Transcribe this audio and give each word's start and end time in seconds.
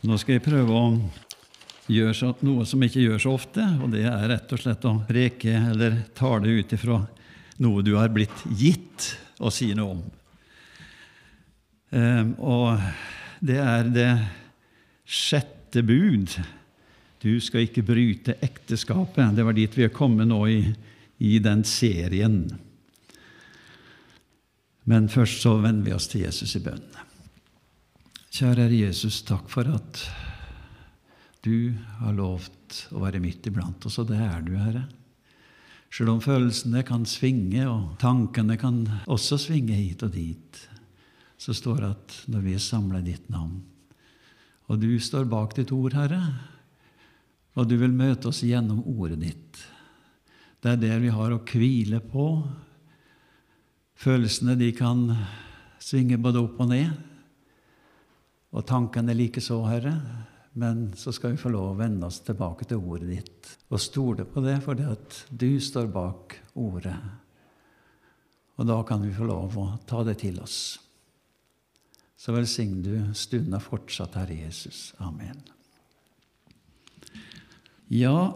Nå 0.00 0.16
skal 0.16 0.38
jeg 0.38 0.44
prøve 0.46 0.72
å 0.72 0.84
gjøre 1.92 2.14
så, 2.16 2.30
noe 2.46 2.64
som 2.68 2.80
ikke 2.86 3.02
gjør 3.02 3.18
så 3.20 3.32
ofte, 3.36 3.64
og 3.82 3.90
det 3.92 4.06
er 4.08 4.28
rett 4.30 4.52
og 4.54 4.62
slett 4.62 4.86
å 4.88 4.94
preke 5.04 5.52
eller 5.72 5.98
tale 6.16 6.54
ut 6.56 6.72
ifra 6.72 7.02
noe 7.60 7.84
du 7.84 7.92
har 7.98 8.12
blitt 8.14 8.46
gitt 8.56 9.10
å 9.44 9.52
si 9.52 9.68
noe 9.76 9.98
om. 9.98 10.00
Um, 11.90 12.32
og 12.38 12.80
det 13.44 13.58
er 13.60 13.92
det 13.92 14.12
sjette 15.04 15.82
bud. 15.84 16.32
Du 17.20 17.34
skal 17.44 17.66
ikke 17.66 17.84
bryte 17.84 18.38
ekteskapet. 18.40 19.34
Det 19.36 19.44
var 19.44 19.58
dit 19.58 19.76
vi 19.76 19.84
er 19.84 19.92
kommet 19.92 20.30
nå 20.30 20.40
i, 20.48 20.62
i 21.20 21.36
den 21.44 21.66
serien. 21.68 22.40
Men 24.88 25.12
først 25.12 25.44
så 25.44 25.58
vender 25.60 25.90
vi 25.90 25.96
oss 25.98 26.08
til 26.08 26.24
Jesus 26.24 26.56
i 26.56 26.64
bønn. 26.64 26.88
Kjære 28.30 28.62
Herre 28.62 28.76
Jesus, 28.86 29.24
takk 29.26 29.48
for 29.50 29.66
at 29.66 30.04
du 31.42 31.72
har 31.98 32.14
lovt 32.14 32.84
å 32.94 33.00
være 33.02 33.18
midt 33.18 33.48
iblant 33.50 33.82
oss, 33.88 33.96
og 33.98 34.06
det 34.12 34.20
er 34.22 34.44
du, 34.46 34.52
Herre. 34.54 34.84
Selv 35.90 36.12
om 36.12 36.20
følelsene 36.22 36.84
kan 36.86 37.02
svinge, 37.10 37.64
og 37.66 37.96
tankene 37.98 38.54
kan 38.60 38.84
også 39.10 39.40
svinge 39.48 39.74
hit 39.74 40.04
og 40.06 40.14
dit, 40.14 40.62
så 41.42 41.56
står 41.56 41.82
det 41.82 41.90
at 41.90 42.16
når 42.30 42.46
vi 42.46 42.54
er 42.54 42.62
samla 42.62 43.02
i 43.02 43.08
ditt 43.10 43.26
navn, 43.34 43.58
og 44.70 44.78
du 44.78 44.94
står 45.02 45.26
bak 45.26 45.58
ditt 45.58 45.74
ord, 45.74 45.98
Herre, 45.98 46.22
og 47.58 47.66
du 47.66 47.74
vil 47.82 47.90
møte 47.90 48.30
oss 48.30 48.44
gjennom 48.46 48.84
ordet 48.94 49.18
ditt. 49.26 49.66
Det 50.62 50.76
er 50.76 50.82
det 50.86 50.96
vi 51.02 51.10
har 51.10 51.34
å 51.34 51.42
hvile 51.42 51.98
på. 51.98 52.30
Følelsene 53.98 54.54
de 54.54 54.70
kan 54.70 55.08
svinge 55.82 56.20
både 56.22 56.46
opp 56.46 56.62
og 56.62 56.70
ned. 56.70 57.09
Og 58.50 58.66
tankene 58.66 59.14
likeså, 59.14 59.60
Herre. 59.68 59.94
Men 60.58 60.88
så 60.98 61.12
skal 61.14 61.36
vi 61.36 61.40
få 61.40 61.52
lov 61.54 61.72
å 61.72 61.78
vende 61.78 62.08
oss 62.08 62.18
tilbake 62.26 62.66
til 62.66 62.82
ordet 62.82 63.10
ditt 63.12 63.50
og 63.70 63.78
stole 63.78 64.26
på 64.26 64.42
det, 64.42 64.56
fordi 64.64 64.86
at 64.90 65.18
du 65.30 65.60
står 65.62 65.86
bak 65.94 66.34
ordet. 66.58 66.96
Og 68.58 68.66
da 68.66 68.80
kan 68.86 69.04
vi 69.04 69.14
få 69.14 69.28
lov 69.30 69.54
å 69.56 69.66
ta 69.86 70.02
det 70.04 70.18
til 70.24 70.40
oss. 70.42 70.58
Så 72.20 72.34
velsign 72.34 72.82
du 72.84 72.92
stunda 73.16 73.62
fortsatt, 73.62 74.18
Herre 74.18 74.42
Jesus. 74.42 74.90
Amen. 75.00 75.38
Ja, 77.88 78.34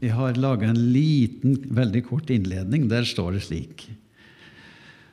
jeg 0.00 0.16
har 0.16 0.40
laga 0.40 0.72
en 0.72 0.80
liten, 0.92 1.60
veldig 1.76 2.02
kort 2.08 2.32
innledning. 2.32 2.88
Der 2.90 3.06
står 3.06 3.36
det 3.36 3.46
slik 3.46 3.88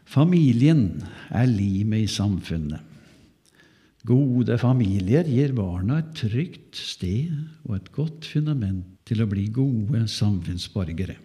Familien 0.05 1.01
er 1.33 1.47
limet 1.49 2.05
i 2.05 2.11
samfunnet. 2.11 2.94
Gode 4.05 4.57
familier 4.61 5.25
gir 5.25 5.53
barna 5.57 5.97
et 6.01 6.11
trygt 6.19 6.77
sted 6.77 7.31
og 7.65 7.77
et 7.79 7.87
godt 7.95 8.27
fundament 8.29 8.85
til 9.07 9.23
å 9.23 9.29
bli 9.29 9.47
gode 9.53 10.03
samfunnsborgere. 10.11 11.15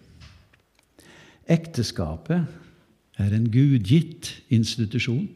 Ekteskapet 1.51 3.21
er 3.21 3.37
en 3.37 3.49
gudgitt 3.53 4.31
institusjon. 4.55 5.27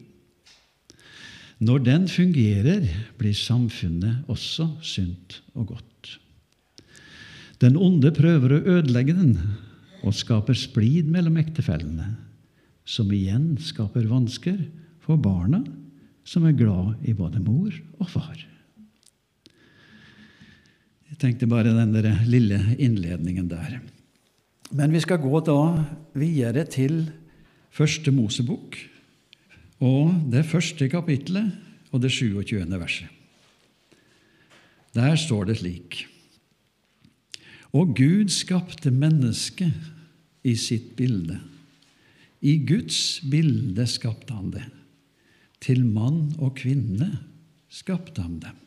Når 1.61 1.85
den 1.85 2.09
fungerer, 2.09 2.87
blir 3.19 3.37
samfunnet 3.37 4.25
også 4.31 4.67
sunt 4.81 5.39
og 5.53 5.75
godt. 5.75 6.17
Den 7.61 7.77
onde 7.77 8.11
prøver 8.15 8.57
å 8.57 8.63
ødelegge 8.79 9.15
den 9.15 9.37
og 10.05 10.17
skaper 10.17 10.57
splid 10.57 11.07
mellom 11.13 11.37
ektefellene, 11.41 12.09
som 12.85 13.11
igjen 13.13 13.53
skaper 13.61 14.09
vansker 14.09 14.57
for 15.05 15.21
barna 15.21 15.61
som 16.25 16.45
er 16.47 16.57
glad 16.57 17.05
i 17.05 17.13
både 17.13 17.39
mor 17.43 17.73
og 18.01 18.09
far. 18.09 18.35
Jeg 21.15 21.19
tenkte 21.21 21.47
bare 21.47 21.71
den 21.71 21.93
der 21.93 22.09
lille 22.27 22.59
innledningen 22.81 23.47
der. 23.47 23.77
Men 24.75 24.91
vi 24.91 24.99
skal 25.03 25.21
gå 25.21 25.39
da 25.45 25.85
videre 26.17 26.65
til 26.67 27.05
første 27.71 28.11
Mosebok, 28.11 28.75
og 29.85 30.15
det 30.31 30.45
første 30.49 30.89
kapittelet 30.89 31.53
og 31.93 32.01
det 32.01 32.11
27. 32.11 32.65
verset. 32.79 33.07
Der 34.95 35.15
står 35.19 35.43
det 35.49 35.57
slik 35.59 36.05
Og 37.75 37.95
Gud 37.95 38.31
skapte 38.31 38.91
mennesket 38.91 39.73
i 40.43 40.55
sitt 40.55 40.95
bilde. 40.95 41.41
I 42.41 42.57
Guds 42.63 43.19
bilde 43.31 43.87
skapte 43.87 44.33
han 44.33 44.53
det. 44.53 44.63
Til 45.65 45.81
mann 45.85 46.35
og 46.37 46.53
kvinne 46.59 47.09
skapte 47.73 48.21
han 48.21 48.37
dem. 48.43 48.57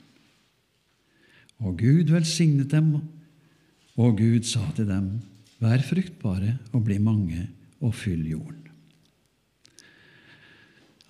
Og 1.63 1.79
Gud 1.79 2.11
velsignet 2.11 2.73
dem, 2.75 2.97
og 3.99 4.19
Gud 4.19 4.47
sa 4.47 4.65
til 4.75 4.89
dem, 4.91 5.19
Vær 5.59 5.83
fruktbare 5.83 6.57
og 6.71 6.85
bli 6.87 7.01
mange, 7.03 7.49
og 7.83 7.95
fyll 7.95 8.23
jorden. 8.31 8.69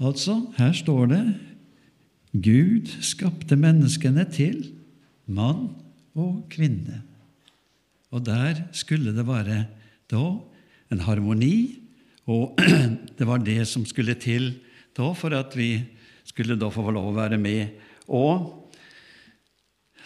Altså, 0.00 0.38
her 0.56 0.72
står 0.76 1.08
det 1.10 1.22
Gud 2.32 2.88
skapte 3.04 3.56
menneskene 3.56 4.24
til 4.32 4.62
mann 5.26 5.70
og 6.16 6.46
kvinne. 6.52 7.02
Og 8.12 8.24
der 8.24 8.62
skulle 8.72 9.12
det 9.16 9.26
være 9.28 9.66
da 10.08 10.24
en 10.92 11.04
harmoni, 11.04 11.80
og 12.28 12.56
det 13.18 13.28
var 13.28 13.44
det 13.44 13.66
som 13.68 13.84
skulle 13.88 14.16
til 14.16 14.54
da 14.98 15.12
for 15.14 15.34
at 15.36 15.54
vi 15.56 15.76
skulle 16.26 16.58
da 16.58 16.70
få 16.72 16.90
lov 16.90 17.12
å 17.12 17.16
være 17.16 17.38
med 17.40 17.84
og, 18.08 18.54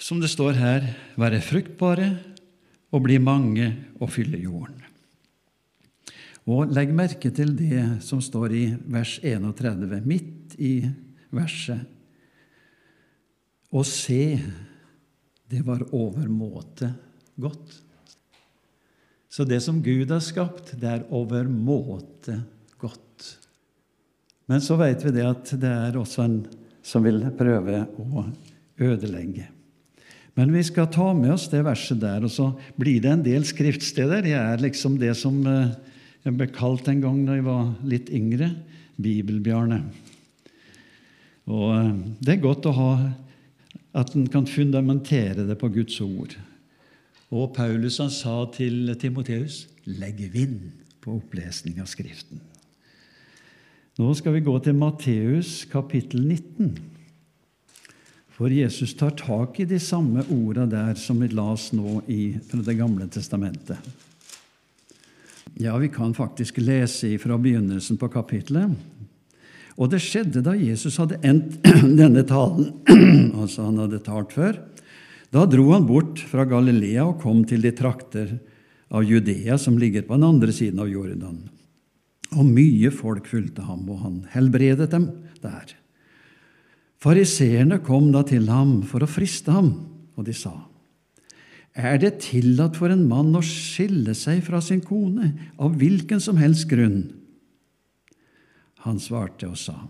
som 0.03 0.19
det 0.19 0.33
står 0.33 0.57
her, 0.59 0.87
være 1.15 1.43
fruktbare 1.45 2.09
og 2.93 3.05
bli 3.05 3.21
mange 3.23 3.69
og 4.03 4.11
fylle 4.11 4.41
jorden. 4.43 4.81
Og 6.51 6.73
legg 6.75 6.91
merke 6.91 7.31
til 7.31 7.55
det 7.55 8.03
som 8.03 8.19
står 8.19 8.55
i 8.59 8.65
vers 8.91 9.15
31, 9.23 10.01
midt 10.03 10.57
i 10.59 10.73
verset. 11.31 11.87
Å 13.71 13.85
se, 13.87 14.25
det 15.49 15.63
var 15.65 15.87
overmåte 15.95 16.91
godt. 17.41 17.79
Så 19.33 19.47
det 19.49 19.63
som 19.65 19.79
Gud 19.81 20.11
har 20.11 20.21
skapt, 20.21 20.75
det 20.83 20.91
er 20.91 21.07
overmåte 21.15 22.35
godt. 22.43 22.52
Men 24.51 24.63
så 24.65 24.77
vet 24.81 25.05
vi 25.07 25.15
det 25.15 25.27
at 25.29 25.55
det 25.61 25.71
er 25.71 25.99
også 25.99 26.25
en 26.27 26.39
som 26.83 27.05
vil 27.07 27.23
prøve 27.39 27.85
å 28.03 28.25
ødelegge. 28.83 29.47
Men 30.35 30.53
vi 30.55 30.63
skal 30.65 30.89
ta 30.93 31.11
med 31.15 31.35
oss 31.35 31.49
det 31.53 31.61
verset 31.67 32.01
der, 32.01 32.25
og 32.25 32.33
så 32.33 32.49
blir 32.81 33.03
det 33.05 33.11
en 33.13 33.25
del 33.25 33.45
skriftsteder. 33.47 34.27
Jeg 34.31 34.41
er 34.41 34.63
liksom 34.65 34.97
det 35.01 35.13
som 35.21 35.43
eh, 35.47 35.75
jeg 36.25 36.39
ble 36.39 36.49
kalt 36.55 36.89
en 36.89 37.03
gang 37.05 37.21
da 37.27 37.37
jeg 37.37 37.47
var 37.47 37.75
litt 37.85 38.09
yngre 38.15 38.49
Bibelbjarne. 39.03 39.83
Og 41.53 41.69
eh, 41.77 41.91
det 42.25 42.37
er 42.37 42.47
godt 42.47 42.71
å 42.71 42.77
ha 42.79 42.93
at 44.01 44.15
en 44.17 44.25
kan 44.33 44.49
fundamentere 44.49 45.45
det 45.45 45.59
på 45.61 45.69
Guds 45.75 46.01
ord. 46.01 46.33
Og 47.33 47.53
Paulus 47.57 48.01
han 48.01 48.13
sa 48.13 48.43
til 48.53 48.95
Timoteus 49.01 49.67
legg 49.85 50.21
vind 50.33 50.71
på 51.05 51.19
opplesning 51.19 51.81
av 51.83 51.93
Skriften. 51.93 52.41
Nå 54.01 54.15
skal 54.17 54.33
vi 54.33 54.41
gå 54.41 54.55
til 54.65 54.73
Matteus 54.73 55.67
kapittel 55.69 56.23
19. 56.25 56.71
For 58.33 58.49
Jesus 58.49 58.95
tar 58.97 59.13
tak 59.19 59.61
i 59.61 59.67
de 59.69 59.77
samme 59.85 60.25
orda 60.33 60.65
der 60.65 60.97
som 60.97 61.21
vi 61.21 61.29
las 61.29 61.67
nå 61.77 61.99
i, 62.09 62.39
fra 62.49 62.63
Det 62.65 62.79
gamle 62.79 63.11
testamentet. 63.13 63.77
Ja, 65.61 65.77
vi 65.77 65.93
kan 65.93 66.17
faktisk 66.17 66.63
lese 66.65 67.19
fra 67.21 67.37
begynnelsen 67.37 68.01
på 68.01 68.09
kapittelet. 68.09 68.73
Og 69.77 69.93
det 69.93 70.01
skjedde 70.01 70.41
da 70.41 70.57
Jesus 70.57 70.97
hadde 70.97 71.21
endt 71.21 71.61
denne 72.01 72.25
talen, 72.25 72.73
altså 73.45 73.69
han 73.69 73.85
hadde 73.85 74.01
talt 74.09 74.33
før. 74.33 74.57
Da 75.29 75.45
dro 75.45 75.69
han 75.75 75.85
bort 75.85 76.25
fra 76.33 76.49
Galilea 76.49 77.11
og 77.11 77.21
kom 77.21 77.45
til 77.45 77.61
de 77.61 77.77
trakter 77.77 78.39
av 78.89 79.05
Judea 79.05 79.61
som 79.61 79.77
ligger 79.77 80.09
på 80.09 80.17
den 80.17 80.31
andre 80.33 80.57
siden 80.57 80.81
av 80.81 80.89
Jordan. 80.89 81.43
Og 82.33 82.49
mye 82.49 82.91
folk 82.95 83.29
fulgte 83.29 83.65
ham, 83.67 83.85
og 83.93 84.03
han 84.05 84.19
helbredet 84.33 84.91
dem 84.93 85.09
der. 85.43 85.75
Fariseerne 87.03 87.81
kom 87.83 88.13
da 88.15 88.23
til 88.27 88.47
ham 88.51 88.81
for 88.87 89.03
å 89.03 89.11
friste 89.11 89.53
ham, 89.53 89.73
og 90.17 90.29
de 90.29 90.37
sa:" 90.37 90.55
Er 91.75 91.97
det 91.97 92.21
tillatt 92.21 92.77
for 92.77 92.93
en 92.93 93.07
mann 93.09 93.33
å 93.33 93.41
skille 93.41 94.13
seg 94.15 94.43
fra 94.45 94.61
sin 94.61 94.83
kone 94.85 95.31
av 95.57 95.79
hvilken 95.81 96.21
som 96.21 96.37
helst 96.37 96.69
grunn? 96.69 97.15
Han 98.85 99.01
svarte 99.01 99.49
og 99.49 99.57
sa:" 99.57 99.89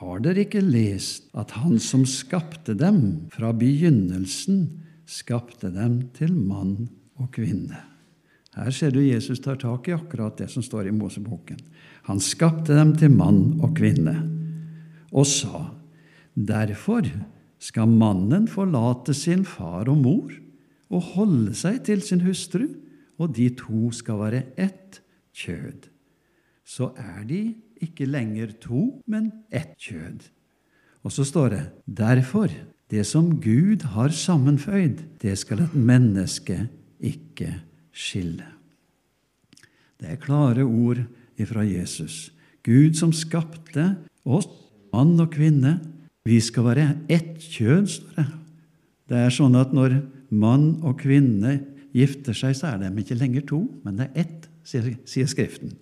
Har 0.00 0.18
dere 0.24 0.42
ikke 0.42 0.62
lest 0.64 1.28
at 1.38 1.52
Han 1.62 1.78
som 1.78 2.02
skapte 2.02 2.74
dem 2.74 3.28
fra 3.30 3.52
begynnelsen, 3.54 4.80
skapte 5.06 5.70
dem 5.70 6.08
til 6.16 6.34
mann 6.34 6.88
og 7.14 7.30
kvinne? 7.36 7.93
Her 8.54 8.70
ser 8.70 8.92
du 8.94 9.00
Jesus 9.02 9.40
tar 9.42 9.58
tak 9.58 9.88
i 9.88 9.94
akkurat 9.96 10.36
det 10.38 10.48
som 10.52 10.62
står 10.62 10.88
i 10.88 10.94
Moseboken. 10.94 11.58
Han 12.06 12.20
skapte 12.22 12.76
dem 12.76 12.92
til 12.98 13.10
mann 13.10 13.58
og 13.62 13.74
kvinne, 13.78 14.14
og 15.12 15.26
sa:" 15.26 15.70
Derfor 16.34 17.06
skal 17.58 17.86
mannen 17.86 18.48
forlate 18.50 19.14
sin 19.14 19.44
far 19.44 19.88
og 19.88 19.98
mor 20.02 20.32
og 20.90 21.02
holde 21.14 21.54
seg 21.54 21.84
til 21.86 22.02
sin 22.02 22.24
hustru, 22.26 22.66
og 23.18 23.36
de 23.36 23.48
to 23.54 23.90
skal 23.94 24.18
være 24.18 24.42
ett 24.58 25.00
kjød. 25.34 25.86
Så 26.66 26.90
er 26.98 27.22
de 27.28 27.54
ikke 27.80 28.06
lenger 28.06 28.52
to, 28.60 29.00
men 29.06 29.30
ett 29.52 29.76
kjød. 29.78 30.30
Og 31.04 31.12
så 31.12 31.24
står 31.24 31.48
det 31.48 31.62
derfor, 31.86 32.50
det 32.90 33.06
som 33.06 33.40
Gud 33.40 33.84
har 33.94 34.08
sammenføyd, 34.08 35.04
det 35.22 35.38
skal 35.38 35.62
et 35.64 35.74
menneske 35.74 36.68
ikke 37.00 37.54
skille. 37.94 38.46
Det 40.00 40.10
er 40.10 40.20
klare 40.20 40.66
ord 40.66 41.00
ifra 41.40 41.64
Jesus. 41.66 42.32
Gud 42.66 42.96
som 42.98 43.12
skapte 43.14 43.94
oss, 44.24 44.48
mann 44.94 45.16
og 45.20 45.32
kvinne. 45.34 45.78
Vi 46.24 46.40
skal 46.42 46.68
være 46.70 46.88
ett 47.12 47.38
kjønn, 47.40 47.86
står 47.90 48.18
det. 48.18 48.26
Det 49.10 49.20
er 49.20 49.32
sånn 49.34 49.56
at 49.60 49.74
når 49.76 49.98
mann 50.32 50.78
og 50.86 50.96
kvinne 51.02 51.58
gifter 51.94 52.36
seg, 52.36 52.56
så 52.56 52.72
er 52.72 52.82
de 52.82 52.92
ikke 53.02 53.18
lenger 53.18 53.44
to, 53.48 53.60
men 53.84 53.98
det 54.00 54.08
er 54.08 54.24
ett, 54.24 54.46
sier 54.64 55.28
Skriften. 55.28 55.74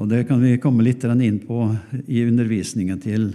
Og 0.00 0.08
Det 0.08 0.24
kan 0.26 0.40
vi 0.40 0.58
komme 0.58 0.82
litt 0.82 1.04
inn 1.04 1.40
på 1.42 1.64
i 2.08 2.22
undervisningen 2.24 3.00
til 3.02 3.32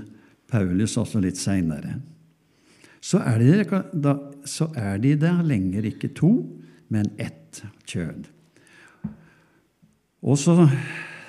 Paulus 0.49 0.97
også 0.97 1.21
litt 1.21 1.37
seinere. 1.37 1.99
Så, 2.99 3.19
er 3.19 3.39
de, 3.39 3.81
da, 3.93 4.15
er 4.75 5.43
lenger 5.43 5.85
ikke 5.85 6.09
to, 6.15 6.31
men 6.93 7.09
ett 7.17 7.63
kjød. 7.89 8.27
Og 10.27 10.39
så 10.39 10.67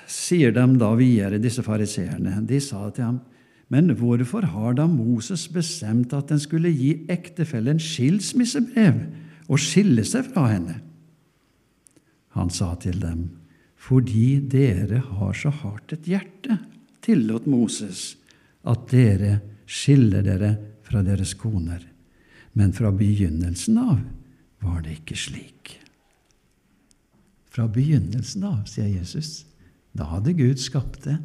sier 0.09 0.53
de 0.55 0.65
da 0.81 0.93
videre, 0.97 1.41
disse 1.41 1.63
fariseerne, 1.65 2.39
de 2.47 2.59
sa 2.63 2.87
til 2.89 3.05
ham, 3.05 3.19
men 3.69 3.91
hvorfor 3.93 4.47
har 4.49 4.77
da 4.79 4.87
Moses 4.89 5.45
bestemt 5.53 6.13
at 6.17 6.31
en 6.33 6.41
skulle 6.41 6.71
gi 6.73 6.95
ektefellen 7.11 7.77
skilsmissebrev 7.81 9.03
og 9.45 9.61
skille 9.61 10.05
seg 10.07 10.31
fra 10.31 10.47
henne? 10.55 10.79
Han 12.33 12.49
sa 12.53 12.73
til 12.81 12.97
dem, 13.01 13.27
fordi 13.79 14.39
dere 14.49 15.03
har 15.05 15.37
så 15.37 15.53
hardt 15.61 15.93
et 15.93 16.09
hjerte, 16.09 16.57
tillot 17.05 17.45
Moses 17.49 18.15
at 18.67 18.89
dere 18.91 19.37
skiller 19.69 20.25
dere 20.25 20.55
fra 20.85 21.03
deres 21.05 21.35
koner. 21.37 21.83
Men 22.57 22.73
fra 22.73 22.89
begynnelsen 22.91 23.77
av 23.77 23.99
var 24.63 24.83
det 24.85 24.99
ikke 24.99 25.17
slik. 25.17 25.75
Fra 27.49 27.67
begynnelsen 27.71 28.45
av, 28.47 28.65
sier 28.69 28.89
Jesus, 28.91 29.45
da 29.97 30.07
hadde 30.11 30.35
Gud 30.37 30.61
skapt 30.61 31.03
det 31.07 31.17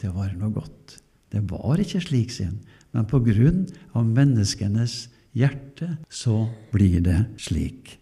til 0.00 0.10
å 0.10 0.18
være 0.18 0.38
noe 0.40 0.52
godt. 0.54 0.98
Det 1.32 1.44
var 1.50 1.80
ikke 1.80 2.02
slik, 2.02 2.32
sier 2.34 2.50
han, 2.50 2.60
men 2.96 3.08
på 3.08 3.20
grunn 3.24 3.66
av 3.96 4.08
menneskenes 4.08 5.06
hjerte 5.36 5.94
så 6.10 6.46
blir 6.72 7.02
det 7.04 7.20
slik. 7.40 7.98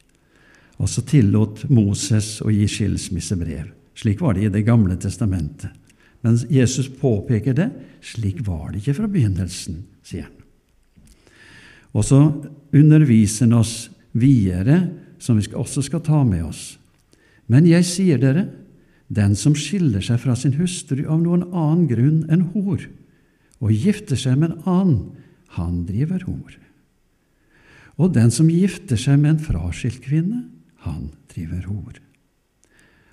Og 0.76 0.90
så 0.92 1.02
tillot 1.08 1.64
Moses 1.72 2.36
å 2.44 2.52
gi 2.52 2.66
skilsmissebrev. 2.68 3.72
Slik 3.96 4.20
var 4.20 4.36
det 4.36 4.46
i 4.46 4.52
Det 4.52 4.64
gamle 4.64 4.96
testamentet. 5.00 5.72
Men 6.20 6.36
Jesus 6.50 6.88
påpeker 6.88 7.54
det. 7.54 7.70
Slik 8.02 8.42
var 8.46 8.72
det 8.72 8.82
ikke 8.82 8.96
fra 9.00 9.08
begynnelsen, 9.08 9.84
sier 10.04 10.28
han. 10.28 10.32
Og 11.96 12.04
så 12.04 12.18
underviser 12.76 13.46
han 13.46 13.56
oss 13.56 13.88
videre, 14.16 14.80
som 15.18 15.38
vi 15.38 15.48
også 15.52 15.84
skal 15.86 16.02
ta 16.04 16.22
med 16.26 16.44
oss. 16.48 16.76
Men 17.46 17.68
jeg 17.68 17.86
sier 17.88 18.20
dere, 18.20 18.48
den 19.06 19.36
som 19.38 19.54
skiller 19.54 20.02
seg 20.02 20.18
fra 20.22 20.34
sin 20.38 20.56
hustru 20.58 21.04
av 21.06 21.20
noen 21.22 21.46
annen 21.52 21.86
grunn 21.90 22.22
enn 22.32 22.48
hor, 22.54 22.82
og 23.62 23.72
gifter 23.72 24.18
seg 24.18 24.40
med 24.40 24.52
en 24.52 24.64
annen, 24.68 25.02
han 25.56 25.84
driver 25.88 26.26
hor. 26.26 26.56
Og 27.96 28.12
den 28.12 28.32
som 28.34 28.50
gifter 28.52 28.98
seg 29.00 29.20
med 29.22 29.36
en 29.36 29.44
fraskilt 29.46 30.02
kvinne, 30.04 30.42
han 30.84 31.08
driver 31.32 31.64
hor. 31.70 32.00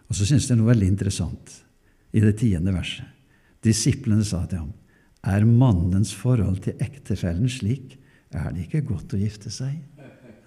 Og 0.09 0.17
så 0.17 0.27
synes 0.27 0.49
jeg 0.49 0.59
noe 0.59 0.73
veldig 0.73 0.89
interessant 0.91 1.53
i 2.13 2.21
det 2.21 2.35
tiende 2.41 2.73
verset. 2.75 3.07
Disiplene 3.63 4.25
sa 4.27 4.43
til 4.49 4.65
ham, 4.65 4.73
er 5.23 5.45
mannens 5.47 6.11
forhold 6.11 6.59
til 6.65 6.81
ektefellen 6.83 7.47
slik, 7.47 7.95
er 8.33 8.49
det 8.51 8.65
ikke 8.65 8.87
godt 8.89 9.13
å 9.15 9.21
gifte 9.21 9.51
seg? 9.53 9.77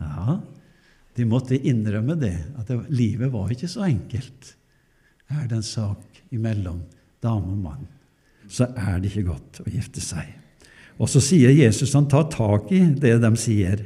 Ja, 0.03 0.39
de 1.17 1.25
måtte 1.29 1.57
innrømme 1.57 2.17
det, 2.21 2.37
at 2.59 2.69
det, 2.69 2.79
livet 2.93 3.33
var 3.33 3.53
ikke 3.53 3.71
så 3.71 3.87
enkelt. 3.87 4.53
Er 5.33 5.47
det 5.49 5.59
en 5.59 5.67
sak 5.67 6.21
imellom 6.35 6.83
dame 7.25 7.55
og 7.55 7.61
mann, 7.63 7.87
så 8.49 8.69
er 8.77 9.01
det 9.01 9.11
ikke 9.11 9.31
godt 9.33 9.63
å 9.65 9.71
gifte 9.73 10.03
seg. 10.05 10.29
Og 11.01 11.11
så 11.11 11.21
sier 11.25 11.53
Jesus 11.53 11.95
han 11.97 12.09
tar 12.09 12.29
tak 12.33 12.71
i 12.73 12.83
det 12.97 13.17
de 13.23 13.31
sier. 13.41 13.83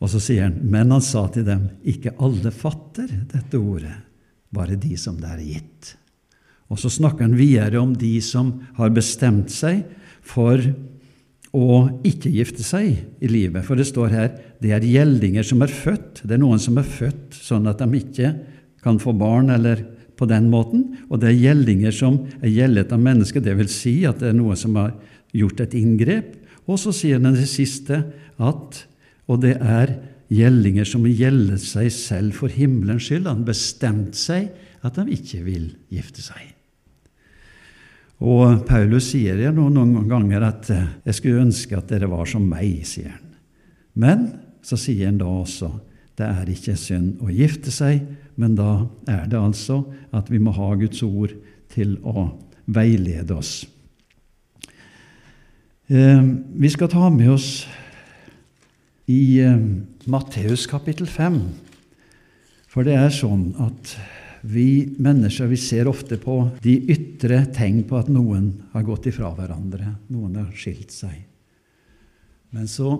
Og 0.00 0.08
så 0.12 0.20
sier 0.22 0.46
han, 0.46 0.60
men 0.62 0.92
han 0.94 1.02
sa 1.04 1.26
til 1.32 1.44
dem, 1.48 1.66
ikke 1.84 2.14
alle 2.22 2.52
fatter 2.54 3.10
dette 3.32 3.60
ordet, 3.60 3.96
bare 4.52 4.78
de 4.80 4.94
som 5.00 5.18
det 5.20 5.32
er 5.34 5.42
gitt. 5.44 5.94
Og 6.70 6.78
så 6.80 6.92
snakker 6.92 7.26
han 7.26 7.36
videre 7.36 7.80
om 7.82 7.92
de 7.98 8.14
som 8.24 8.54
har 8.78 8.92
bestemt 8.94 9.50
seg 9.52 9.82
for 10.22 10.62
å 11.56 11.80
ikke 12.06 12.30
gifte 12.30 12.62
seg 12.62 12.92
i 13.18 13.30
livet. 13.30 13.64
For 13.66 13.78
det 13.78 13.88
står 13.88 14.12
her 14.14 14.28
det 14.62 14.74
er 14.76 14.86
gjeldinger 14.86 15.46
som 15.46 15.64
er 15.64 15.72
født. 15.72 16.22
Det 16.22 16.36
er 16.36 16.42
noen 16.42 16.62
som 16.62 16.78
er 16.78 16.86
født 16.86 17.38
sånn 17.38 17.66
at 17.70 17.82
de 17.82 17.88
ikke 17.98 18.34
kan 18.84 19.00
få 19.02 19.14
barn 19.18 19.50
eller 19.52 19.82
på 20.20 20.28
den 20.30 20.50
måten. 20.52 20.84
Og 21.08 21.22
det 21.22 21.32
er 21.32 21.40
gjeldinger 21.40 21.96
som 21.96 22.20
er 22.40 22.52
gjeldet 22.52 22.92
av 22.94 23.02
mennesket, 23.02 23.44
dvs. 23.46 23.72
Si 23.72 23.96
at 24.08 24.20
det 24.22 24.30
er 24.30 24.38
noe 24.38 24.56
som 24.58 24.76
har 24.78 24.94
gjort 25.36 25.64
et 25.64 25.74
inngrep. 25.80 26.36
Og 26.70 26.78
så 26.78 26.94
sier 26.94 27.22
den 27.22 27.38
det 27.38 27.48
siste 27.50 28.04
at 28.38 28.84
og 29.30 29.44
det 29.44 29.56
er 29.62 29.94
gjeldinger 30.30 30.86
som 30.86 31.06
gjelder 31.06 31.58
seg 31.62 31.90
selv 31.94 32.38
for 32.38 32.50
himmelens 32.50 33.06
skyld. 33.06 33.28
Han 33.30 33.46
bestemte 33.46 34.18
seg 34.18 34.50
at 34.86 34.98
de 34.98 35.14
ikke 35.14 35.44
vil 35.46 35.68
gifte 35.92 36.24
seg. 36.24 36.59
Og 38.20 38.66
Paulus 38.68 39.12
sier 39.14 39.38
det 39.38 39.52
noen 39.56 39.94
ganger 40.08 40.44
at 40.44 40.70
eh, 40.70 40.88
'jeg 41.06 41.14
skulle 41.14 41.44
ønske 41.46 41.76
at 41.76 41.88
dere 41.88 42.10
var 42.10 42.26
som 42.26 42.44
meg', 42.44 42.84
sier 42.84 43.16
han. 43.16 43.28
Men 43.94 44.28
så 44.62 44.76
sier 44.76 45.06
han 45.06 45.18
da 45.18 45.24
også 45.24 45.70
det 46.20 46.26
er 46.28 46.50
ikke 46.52 46.76
synd 46.76 47.22
å 47.24 47.30
gifte 47.32 47.72
seg, 47.72 48.02
men 48.36 48.54
da 48.54 48.84
er 49.08 49.24
det 49.30 49.38
altså 49.40 49.86
at 50.12 50.28
vi 50.28 50.38
må 50.38 50.52
ha 50.52 50.74
Guds 50.76 51.00
ord 51.02 51.32
til 51.72 51.96
å 52.04 52.26
veilede 52.66 53.38
oss. 53.38 53.64
Eh, 55.88 56.22
vi 56.60 56.68
skal 56.68 56.90
ta 56.92 57.08
med 57.08 57.32
oss 57.32 57.66
i 59.08 59.40
eh, 59.40 59.56
Matteus 60.06 60.66
kapittel 60.70 61.08
5. 61.08 61.40
For 62.70 62.86
det 62.86 62.98
er 63.00 63.10
sånn 63.10 63.54
at 63.64 63.96
vi 64.40 64.94
mennesker 64.98 65.50
vi 65.50 65.56
ser 65.60 65.88
ofte 65.88 66.16
på 66.20 66.36
de 66.64 66.76
ytre 66.92 67.42
tegn 67.54 67.82
på 67.88 67.98
at 68.00 68.08
noen 68.12 68.52
har 68.72 68.86
gått 68.86 69.10
ifra 69.10 69.32
hverandre, 69.36 69.96
noen 70.08 70.38
har 70.40 70.52
skilt 70.56 70.94
seg. 70.94 71.18
Men 72.50 72.68
så 72.68 72.94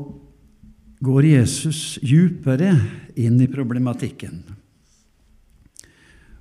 går 1.01 1.25
Jesus 1.25 1.99
djupere 2.05 2.75
inn 3.17 3.41
i 3.41 3.49
problematikken. 3.49 4.43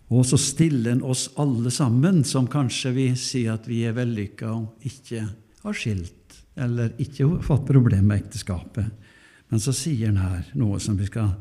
Og 0.10 0.25
så 0.25 0.39
stiller 0.41 0.98
han 0.98 1.06
oss 1.06 1.29
alle 1.39 1.72
sammen, 1.72 2.24
som 2.25 2.50
kanskje 2.50 2.91
vi 2.96 3.08
sier 3.15 3.56
at 3.56 3.68
vi 3.70 3.84
er 3.86 3.96
vellykka 3.98 4.51
og 4.51 4.88
ikke 4.89 5.24
har 5.63 5.77
skilt, 5.77 6.39
eller 6.60 6.96
ikke 6.98 7.27
har 7.27 7.46
fått 7.46 7.68
problemer 7.70 8.08
med 8.10 8.24
ekteskapet. 8.25 8.89
Men 9.50 9.62
så 9.62 9.74
sier 9.74 10.10
han 10.10 10.22
her 10.22 10.50
noe 10.58 10.82
som 10.82 10.98
vi 10.98 11.08
skal 11.10 11.36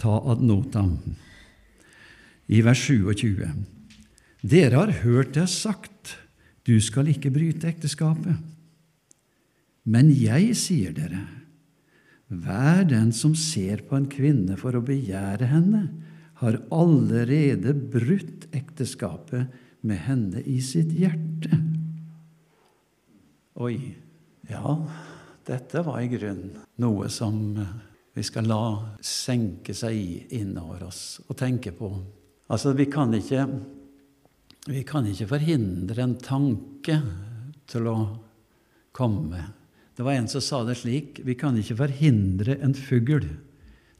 ta 0.00 0.16
ad 0.30 0.42
notam. 0.46 0.96
I 2.46 2.62
vers 2.62 2.82
27. 2.86 3.42
Dere 4.46 4.78
har 4.78 4.92
hørt 5.02 5.34
det 5.34 5.48
sagt, 5.50 6.14
du 6.66 6.78
skal 6.82 7.10
ikke 7.10 7.32
bryte 7.34 7.68
ekteskapet. 7.70 8.38
Men 9.86 10.10
jeg 10.10 10.54
sier 10.58 10.94
dere, 10.94 11.24
hver 12.26 12.82
den 12.90 13.12
som 13.14 13.36
ser 13.38 13.84
på 13.86 13.98
en 13.98 14.08
kvinne 14.10 14.58
for 14.58 14.74
å 14.74 14.82
begjære 14.82 15.50
henne, 15.50 15.82
har 16.42 16.58
allerede 16.74 17.72
brutt 17.72 18.48
ekteskapet 18.54 19.52
med 19.86 20.02
henne 20.04 20.42
i 20.44 20.58
sitt 20.62 20.92
hjerte. 20.94 21.62
Oi, 23.56 23.78
Ja, 24.46 24.76
dette 25.42 25.80
var 25.82 25.98
i 26.04 26.10
grunnen 26.10 26.52
noe 26.78 27.08
som 27.10 27.56
eh, 27.58 27.70
vi 28.14 28.22
skal 28.22 28.46
la 28.46 28.60
senke 29.02 29.74
seg 29.74 30.30
innover 30.38 30.84
oss 30.86 31.18
og 31.26 31.34
tenke 31.40 31.72
på. 31.74 31.88
Altså, 32.46 32.72
vi 32.78 32.86
kan 32.90 33.14
ikke, 33.14 33.46
vi 34.70 34.82
kan 34.86 35.06
ikke 35.10 35.28
forhindre 35.30 36.04
en 36.04 36.14
tanke 36.22 37.00
til 37.66 37.88
å 37.90 37.96
komme. 38.94 39.42
Det 39.96 40.04
var 40.06 40.18
en 40.18 40.28
som 40.30 40.44
sa 40.44 40.60
det 40.66 40.76
slik 40.78 41.22
Vi 41.24 41.34
kan 41.38 41.56
ikke 41.56 41.78
forhindre 41.78 42.58
en 42.62 42.74
fugl 42.76 43.24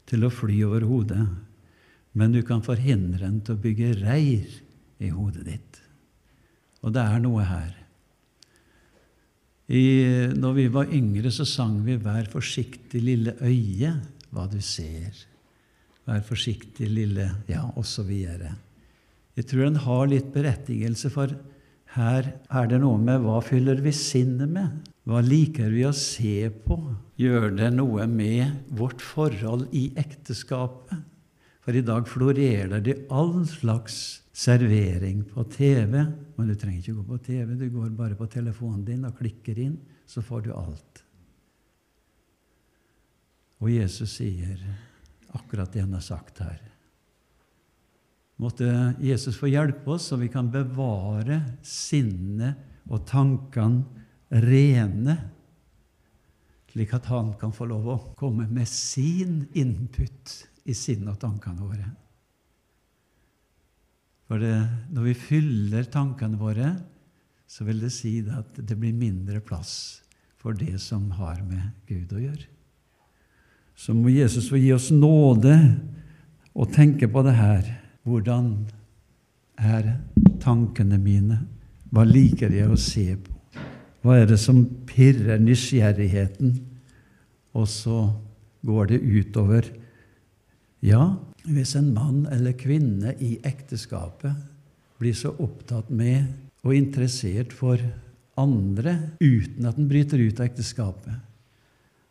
til 0.07 0.23
å 0.23 0.31
fly 0.31 0.61
over 0.63 0.85
hodet, 0.87 1.25
men 2.15 2.31
du 2.31 2.39
kan 2.45 2.63
forhindre 2.63 3.27
en 3.27 3.41
til 3.43 3.57
å 3.57 3.61
bygge 3.65 3.97
reir 3.99 4.53
i 5.03 5.09
hodet 5.11 5.43
ditt. 5.49 5.81
Og 6.85 6.93
det 6.95 7.03
er 7.03 7.19
noe 7.19 7.43
her. 7.43 7.73
I, 9.67 9.83
når 10.31 10.53
vi 10.55 10.67
var 10.71 10.93
yngre, 10.95 11.27
så 11.33 11.43
sang 11.43 11.81
vi 11.83 11.97
'Vær 11.97 12.29
forsiktig, 12.31 13.01
lille 13.03 13.35
øye, 13.43 13.99
hva 14.31 14.47
du 14.47 14.61
ser'. 14.63 15.25
Vær 16.07 16.23
forsiktig, 16.23 16.87
lille 16.87 17.27
Ja, 17.49 17.65
osv. 17.75 18.11
Jeg 19.37 19.45
tror 19.45 19.65
den 19.67 19.81
har 19.83 20.07
litt 20.07 20.29
berettigelse, 20.33 21.11
for 21.11 21.33
her 21.97 22.29
er 22.47 22.69
det 22.71 22.79
noe 22.83 22.99
med 23.01 23.25
hva 23.25 23.41
fyller 23.43 23.81
vi 23.83 23.91
sinnet 23.95 24.49
med? 24.51 24.87
Hva 25.07 25.21
liker 25.23 25.71
vi 25.71 25.85
å 25.87 25.93
se 25.95 26.49
på? 26.63 26.77
Gjør 27.19 27.51
det 27.57 27.69
noe 27.75 28.07
med 28.11 28.71
vårt 28.75 29.03
forhold 29.03 29.67
i 29.75 29.89
ekteskapet? 29.99 31.03
For 31.63 31.75
i 31.75 31.83
dag 31.83 32.07
florerer 32.07 32.79
det 32.83 33.01
all 33.11 33.41
slags 33.49 34.21
servering 34.37 35.25
på 35.27 35.43
TV. 35.51 35.97
Men 36.37 36.47
du 36.47 36.55
trenger 36.55 36.79
ikke 36.79 36.99
gå 36.99 37.05
på 37.07 37.21
TV, 37.25 37.55
du 37.59 37.67
går 37.73 37.91
bare 37.97 38.15
på 38.19 38.27
telefonen 38.31 38.85
din 38.87 39.07
og 39.07 39.17
klikker 39.19 39.59
inn, 39.59 39.75
så 40.07 40.23
får 40.23 40.47
du 40.47 40.51
alt. 40.55 41.01
Og 43.59 43.73
Jesus 43.73 44.19
sier 44.19 44.61
akkurat 45.35 45.71
det 45.73 45.83
han 45.83 45.95
har 45.97 46.05
sagt 46.05 46.39
her. 46.43 46.59
Måtte 48.37 48.69
Jesus 49.01 49.37
få 49.39 49.49
hjelpe 49.49 49.95
oss, 49.95 50.11
så 50.11 50.17
vi 50.21 50.29
kan 50.29 50.51
bevare 50.53 51.41
sinnet 51.65 52.85
og 52.87 53.01
tankene 53.09 54.05
rene, 54.43 55.15
slik 56.71 56.93
at 56.93 57.07
han 57.09 57.31
kan 57.39 57.53
få 57.55 57.65
lov 57.71 57.87
å 57.89 58.01
komme 58.19 58.45
med 58.51 58.69
sin 58.69 59.47
input 59.57 60.35
i 60.67 60.75
sinnet 60.77 61.15
og 61.15 61.21
tankene 61.23 61.63
våre. 61.63 61.87
For 64.27 64.43
det, 64.43 64.57
når 64.91 65.07
vi 65.07 65.15
fyller 65.17 65.87
tankene 65.89 66.37
våre, 66.37 66.73
så 67.47 67.63
vil 67.65 67.79
det 67.79 67.93
si 67.95 68.19
at 68.27 68.59
det 68.59 68.75
blir 68.75 68.93
mindre 68.93 69.39
plass 69.41 70.03
for 70.37 70.53
det 70.53 70.75
som 70.83 71.07
har 71.15 71.39
med 71.47 71.71
Gud 71.87 72.11
å 72.13 72.21
gjøre. 72.21 72.56
Så 73.77 73.93
må 73.93 74.09
Jesus 74.09 74.49
få 74.49 74.57
gi 74.59 74.71
oss 74.73 74.89
nåde 74.91 75.53
og 76.57 76.71
tenke 76.73 77.09
på 77.11 77.21
det 77.27 77.35
her. 77.37 77.67
Hvordan 78.07 78.51
er 79.61 79.93
tankene 80.41 80.97
mine? 81.01 81.43
Hva 81.93 82.05
liker 82.07 82.53
jeg 82.53 82.71
å 82.71 82.79
se 82.79 83.11
på? 83.15 83.33
Hva 84.01 84.21
er 84.21 84.29
det 84.29 84.37
som 84.39 84.61
pirrer 84.87 85.39
nysgjerrigheten? 85.41 86.53
Og 87.57 87.67
så 87.69 88.01
går 88.65 88.91
det 88.91 89.03
utover 89.03 89.67
ja, 90.85 91.17
hvis 91.47 91.73
en 91.79 91.89
mann 91.95 92.27
eller 92.31 92.53
kvinne 92.57 93.15
i 93.23 93.37
ekteskapet 93.45 94.35
blir 95.01 95.15
så 95.17 95.31
opptatt 95.41 95.89
med 95.89 96.27
og 96.65 96.75
interessert 96.77 97.53
for 97.55 97.81
andre 98.37 98.93
uten 99.21 99.65
at 99.65 99.79
en 99.79 99.89
bryter 99.89 100.21
ut 100.21 100.39
av 100.39 100.49
ekteskapet, 100.51 101.15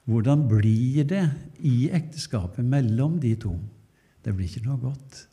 hvordan 0.06 0.44
blir 0.48 1.06
det 1.08 1.24
i 1.66 1.88
ekteskapet 1.94 2.64
mellom 2.64 3.18
de 3.22 3.34
to? 3.42 3.56
Det 4.22 4.34
blir 4.34 4.46
ikke 4.46 4.66
noe 4.66 4.78
godt. 4.78 5.24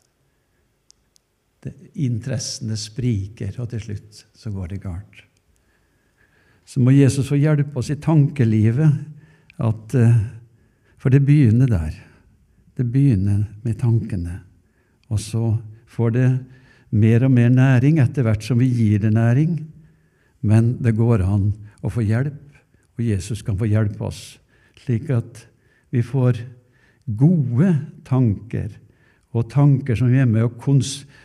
Interessene 2.02 2.76
spriker, 2.78 3.54
og 3.62 3.70
til 3.70 3.84
slutt 3.86 4.24
så 4.34 4.50
går 4.52 4.74
det 4.74 4.82
galt. 4.82 5.22
Så 6.66 6.80
må 6.82 6.94
Jesus 6.94 7.28
få 7.28 7.38
hjelpe 7.38 7.78
oss 7.78 7.92
i 7.92 8.00
tankelivet, 8.00 8.98
at, 9.62 9.94
eh, 9.94 10.18
for 10.98 11.10
det 11.10 11.22
begynner 11.24 11.70
der. 11.70 11.94
Det 12.74 12.90
begynner 12.90 13.46
med 13.62 13.78
tankene, 13.78 14.40
og 15.08 15.20
så 15.20 15.58
får 15.86 16.10
det 16.10 16.28
mer 16.90 17.24
og 17.24 17.30
mer 17.30 17.48
næring 17.48 18.00
etter 18.02 18.26
hvert 18.26 18.42
som 18.42 18.58
vi 18.58 18.66
gir 18.66 18.98
det 18.98 19.12
næring. 19.14 19.60
Men 20.42 20.76
det 20.82 20.96
går 20.96 21.22
an 21.22 21.52
å 21.82 21.90
få 21.92 22.02
hjelp, 22.02 22.42
og 22.98 23.04
Jesus 23.04 23.42
kan 23.42 23.58
få 23.58 23.68
hjelpe 23.70 24.02
oss, 24.02 24.38
slik 24.82 25.10
at 25.14 25.44
vi 25.94 26.02
får 26.02 26.40
gode 27.06 27.70
tanker, 28.06 28.72
og 29.34 29.50
tanker 29.50 29.98
som, 29.98 30.12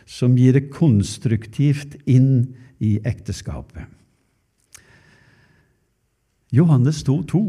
som 0.06 0.36
gir 0.38 0.56
det 0.56 0.70
konstruktivt 0.74 1.94
inn 2.10 2.56
i 2.82 2.96
ekteskapet. 3.06 3.86
Johannes 6.50 7.04
2, 7.06 7.20
2. 7.30 7.42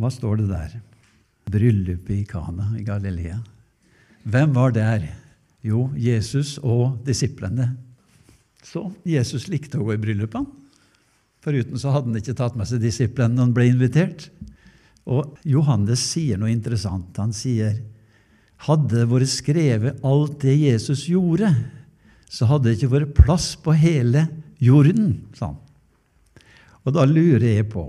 Hva 0.00 0.08
står 0.12 0.40
det 0.40 0.48
der? 0.52 0.78
bryllupet 1.48 2.12
i 2.12 2.24
Kana 2.28 2.72
i 2.78 2.84
Galilea. 2.84 3.38
Hvem 4.28 4.54
var 4.54 4.72
der? 4.76 5.06
Jo, 5.64 5.88
Jesus 5.96 6.58
og 6.62 7.00
disiplene. 7.06 7.72
Så 8.64 8.88
Jesus 9.06 9.48
likte 9.48 9.80
å 9.80 9.86
gå 9.86 9.96
i 9.96 10.02
bryllupene. 10.02 10.46
Foruten 11.44 11.78
så 11.80 11.92
hadde 11.94 12.10
han 12.10 12.20
ikke 12.20 12.36
tatt 12.36 12.56
med 12.58 12.68
seg 12.68 12.82
disiplene 12.82 13.36
når 13.36 13.46
han 13.46 13.54
ble 13.56 13.66
invitert. 13.70 14.26
Og 15.08 15.38
Johannes 15.48 16.02
sier 16.04 16.40
noe 16.40 16.52
interessant. 16.52 17.16
Han 17.16 17.32
sier 17.36 17.78
hadde 18.66 18.90
det 18.90 19.06
vært 19.08 19.30
skrevet 19.30 20.04
alt 20.06 20.40
det 20.42 20.56
Jesus 20.58 21.06
gjorde, 21.08 21.52
så 22.28 22.48
hadde 22.50 22.68
det 22.68 22.76
ikke 22.76 22.94
vært 22.96 23.16
plass 23.16 23.52
på 23.62 23.72
hele 23.78 24.26
jorden, 24.60 25.28
sa 25.38 25.52
han. 25.52 25.60
Og 26.84 26.94
da 26.96 27.04
lurer 27.08 27.46
jeg 27.46 27.68
på 27.70 27.84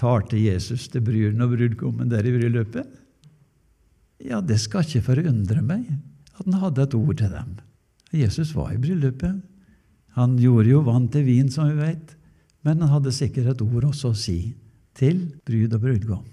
talte 0.00 0.38
Jesus 0.40 0.86
til 0.88 1.04
bruden 1.04 1.42
og 1.44 1.52
brudgommen 1.52 2.10
der 2.10 2.24
i 2.24 2.32
bryllupet? 2.32 2.86
Ja, 4.24 4.40
det 4.40 4.60
skal 4.62 4.86
ikke 4.86 5.04
forundre 5.10 5.60
meg 5.64 5.84
at 6.36 6.46
han 6.46 6.60
hadde 6.62 6.86
et 6.86 6.96
ord 6.96 7.18
til 7.20 7.32
dem. 7.32 7.58
Jesus 8.16 8.54
var 8.56 8.72
i 8.72 8.80
bryllupet. 8.80 9.42
Han 10.16 10.38
gjorde 10.40 10.72
jo 10.72 10.80
vann 10.86 11.08
til 11.12 11.26
vin, 11.26 11.50
som 11.52 11.68
vi 11.68 11.76
vet, 11.78 12.16
men 12.66 12.80
han 12.82 12.94
hadde 12.94 13.12
sikkert 13.14 13.52
et 13.52 13.64
ord 13.64 13.90
også 13.90 14.12
å 14.12 14.18
si 14.18 14.38
til 15.00 15.24
brud 15.48 15.74
og 15.76 15.82
brudgom, 15.82 16.26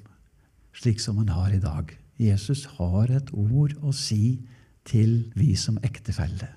slik 0.76 1.00
som 1.04 1.22
han 1.22 1.32
har 1.32 1.54
i 1.56 1.64
dag. 1.64 1.94
Jesus 2.20 2.66
har 2.78 3.12
et 3.14 3.30
ord 3.34 3.76
å 3.86 3.94
si 3.96 4.40
til 4.88 5.28
vi 5.38 5.54
som 5.60 5.78
ektefelle, 5.86 6.50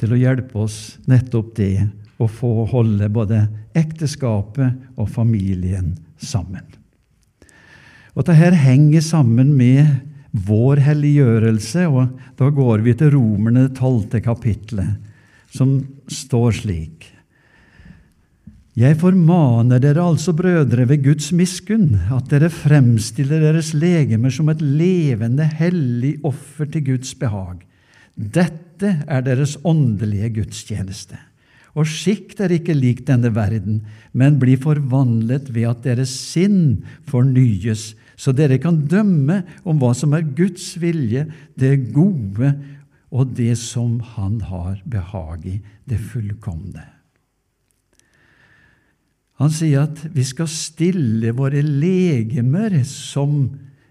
til 0.00 0.14
å 0.14 0.20
hjelpe 0.20 0.64
oss 0.64 0.98
nettopp 1.10 1.52
det 1.58 1.88
å 2.22 2.28
få 2.30 2.66
holde 2.70 3.08
både 3.12 3.44
ekteskapet 3.78 4.96
og 4.96 5.10
familien 5.10 5.94
sammen. 6.20 6.64
Og 8.12 8.26
Dette 8.28 8.52
henger 8.60 9.04
sammen 9.04 9.54
med 9.56 9.88
vår 10.32 10.82
helliggjørelse, 10.84 11.86
og 11.88 12.12
da 12.38 12.48
går 12.52 12.84
vi 12.84 12.94
til 12.96 13.12
Romerne 13.14 13.66
12. 13.68 14.20
kapittelet, 14.24 15.00
som 15.52 15.78
står 16.08 16.60
slik. 16.62 17.08
Jeg 18.72 18.96
formaner 19.02 19.82
dere 19.84 20.00
altså, 20.00 20.32
brødre, 20.32 20.86
ved 20.88 21.02
Guds 21.04 21.28
miskunn, 21.36 21.90
at 22.08 22.30
dere 22.32 22.48
fremstiller 22.48 23.42
deres 23.42 23.74
legemer 23.76 24.32
som 24.32 24.48
et 24.48 24.62
levende, 24.64 25.44
hellig 25.44 26.14
offer 26.24 26.70
til 26.72 26.86
Guds 26.86 27.12
behag. 27.20 27.58
Dette 28.16 28.94
er 29.04 29.26
deres 29.26 29.58
åndelige 29.68 30.30
gudstjeneste. 30.38 31.20
Og 31.76 31.84
skikk 31.88 32.32
er 32.40 32.54
ikke 32.56 32.76
lik 32.76 33.04
denne 33.08 33.28
verden, 33.36 33.82
men 34.16 34.40
blir 34.40 34.60
forvandlet 34.60 35.52
ved 35.52 35.68
at 35.68 35.84
deres 35.84 36.16
sinn 36.32 36.80
fornyes, 37.08 37.90
så 38.16 38.32
dere 38.32 38.56
kan 38.60 38.80
dømme 38.88 39.42
om 39.68 39.80
hva 39.80 39.92
som 39.96 40.16
er 40.16 40.24
Guds 40.24 40.78
vilje, 40.80 41.26
det 41.60 41.92
gode 41.92 42.54
og 43.12 43.36
det 43.36 43.52
som 43.60 44.00
Han 44.16 44.40
har 44.48 44.80
behag 44.88 45.44
i, 45.44 45.60
det 45.84 46.00
fullkomne. 46.00 47.01
Han 49.42 49.50
sier 49.50 49.88
at 49.88 50.04
vi 50.14 50.22
skal 50.22 50.46
stille 50.50 51.32
våre 51.34 51.64
legemer 51.66 52.76
som 52.86 53.48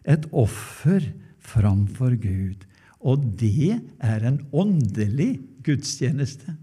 et 0.07 0.23
offer 0.31 1.03
framfor 1.43 2.15
Gud. 2.15 2.61
Og 3.03 3.25
det 3.35 3.81
er 3.99 4.23
en 4.29 4.39
åndelig 4.55 5.41
gudstjeneste. 5.65 6.55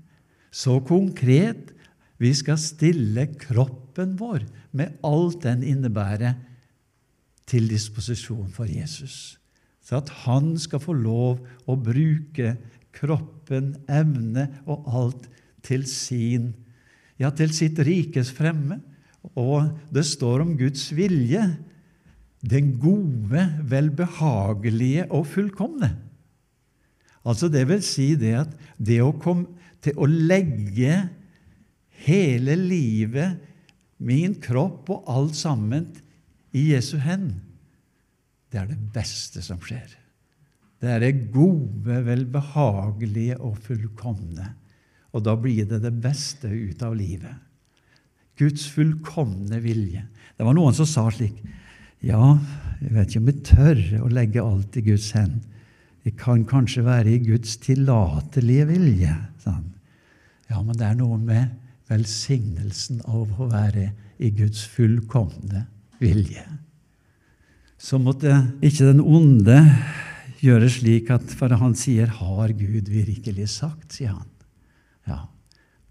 Så 0.48 0.78
konkret 0.88 1.74
vi 2.16 2.30
skal 2.34 2.56
stille 2.58 3.26
kroppen 3.36 4.16
vår 4.18 4.46
med 4.72 4.96
alt 5.04 5.42
den 5.44 5.66
innebærer, 5.66 6.38
til 7.48 7.64
disposisjon 7.64 8.50
for 8.52 8.68
Jesus. 8.68 9.38
Så 9.80 10.02
at 10.02 10.10
han 10.26 10.50
skal 10.60 10.82
få 10.84 10.92
lov 10.92 11.38
å 11.64 11.76
bruke 11.80 12.58
kroppen, 12.92 13.70
evne 13.88 14.50
og 14.68 14.84
alt 14.92 15.30
til 15.64 15.86
sin 15.88 16.50
ja, 17.18 17.30
til 17.34 17.52
sitt 17.54 17.80
rikes 17.82 18.32
fremme, 18.34 18.82
Og 19.34 19.74
det 19.92 20.04
står 20.06 20.40
om 20.44 20.52
Guds 20.56 20.86
vilje. 20.94 21.42
Den 22.40 22.78
gode, 22.80 23.42
velbehagelige 23.66 25.08
og 25.10 25.26
fullkomne. 25.26 25.90
Altså 27.26 27.48
Det 27.52 27.66
vil 27.68 27.82
si 27.84 28.14
det 28.16 28.34
at 28.46 28.54
det 28.78 29.00
å 29.02 29.10
komme 29.18 29.58
til 29.84 29.98
å 29.98 30.06
legge 30.06 31.08
hele 32.06 32.56
livet, 32.56 33.42
min 33.98 34.36
kropp 34.38 34.88
og 34.94 35.10
alt 35.10 35.34
sammen 35.36 35.88
i 36.54 36.70
Jesu 36.70 36.96
hen, 37.02 37.32
det 38.48 38.62
er 38.62 38.70
det 38.70 38.78
beste 38.94 39.42
som 39.44 39.58
skjer. 39.60 39.90
Det 40.78 40.92
er 40.94 41.02
det 41.02 41.32
gode, 41.34 41.98
velbehagelige 42.06 43.40
og 43.42 43.58
fullkomne. 43.66 44.52
Og 45.16 45.24
da 45.24 45.34
blir 45.40 45.68
det 45.68 45.80
det 45.84 45.94
beste 46.02 46.50
ut 46.50 46.82
av 46.84 46.96
livet. 46.96 47.34
Guds 48.38 48.68
fullkomne 48.70 49.60
vilje. 49.64 50.04
Det 50.36 50.46
var 50.46 50.54
noen 50.54 50.76
som 50.76 50.86
sa 50.86 51.08
slik 51.10 51.40
Ja, 52.04 52.36
jeg 52.78 52.92
vet 52.94 53.10
ikke 53.10 53.22
om 53.22 53.30
jeg 53.32 53.46
tør 53.48 53.80
å 54.04 54.10
legge 54.12 54.44
alt 54.44 54.76
i 54.78 54.84
Guds 54.86 55.10
hend. 55.16 55.40
Det 56.06 56.14
kan 56.20 56.44
kanskje 56.46 56.84
være 56.86 57.16
i 57.16 57.22
Guds 57.24 57.56
tillatelige 57.64 58.68
vilje. 58.70 59.16
Sånn. 59.42 59.64
Ja, 60.48 60.62
men 60.62 60.78
det 60.78 60.86
er 60.86 60.94
noe 61.00 61.18
med 61.18 61.56
velsignelsen 61.90 63.02
av 63.08 63.34
å 63.40 63.48
være 63.50 63.90
i 64.22 64.30
Guds 64.34 64.62
fullkomne 64.70 65.66
vilje. 65.98 66.44
Så 67.78 67.98
måtte 68.02 68.34
ikke 68.62 68.92
den 68.92 69.02
onde 69.02 69.58
gjøre 70.42 70.70
slik 70.70 71.10
at 71.14 71.30
For 71.34 71.50
han 71.50 71.74
sier 71.74 72.06
'Har 72.06 72.52
Gud 72.52 72.88
virkelig 72.88 73.48
sagt', 73.48 73.92
sier 73.92 74.14
han. 74.14 74.26
Ja. 75.08 75.22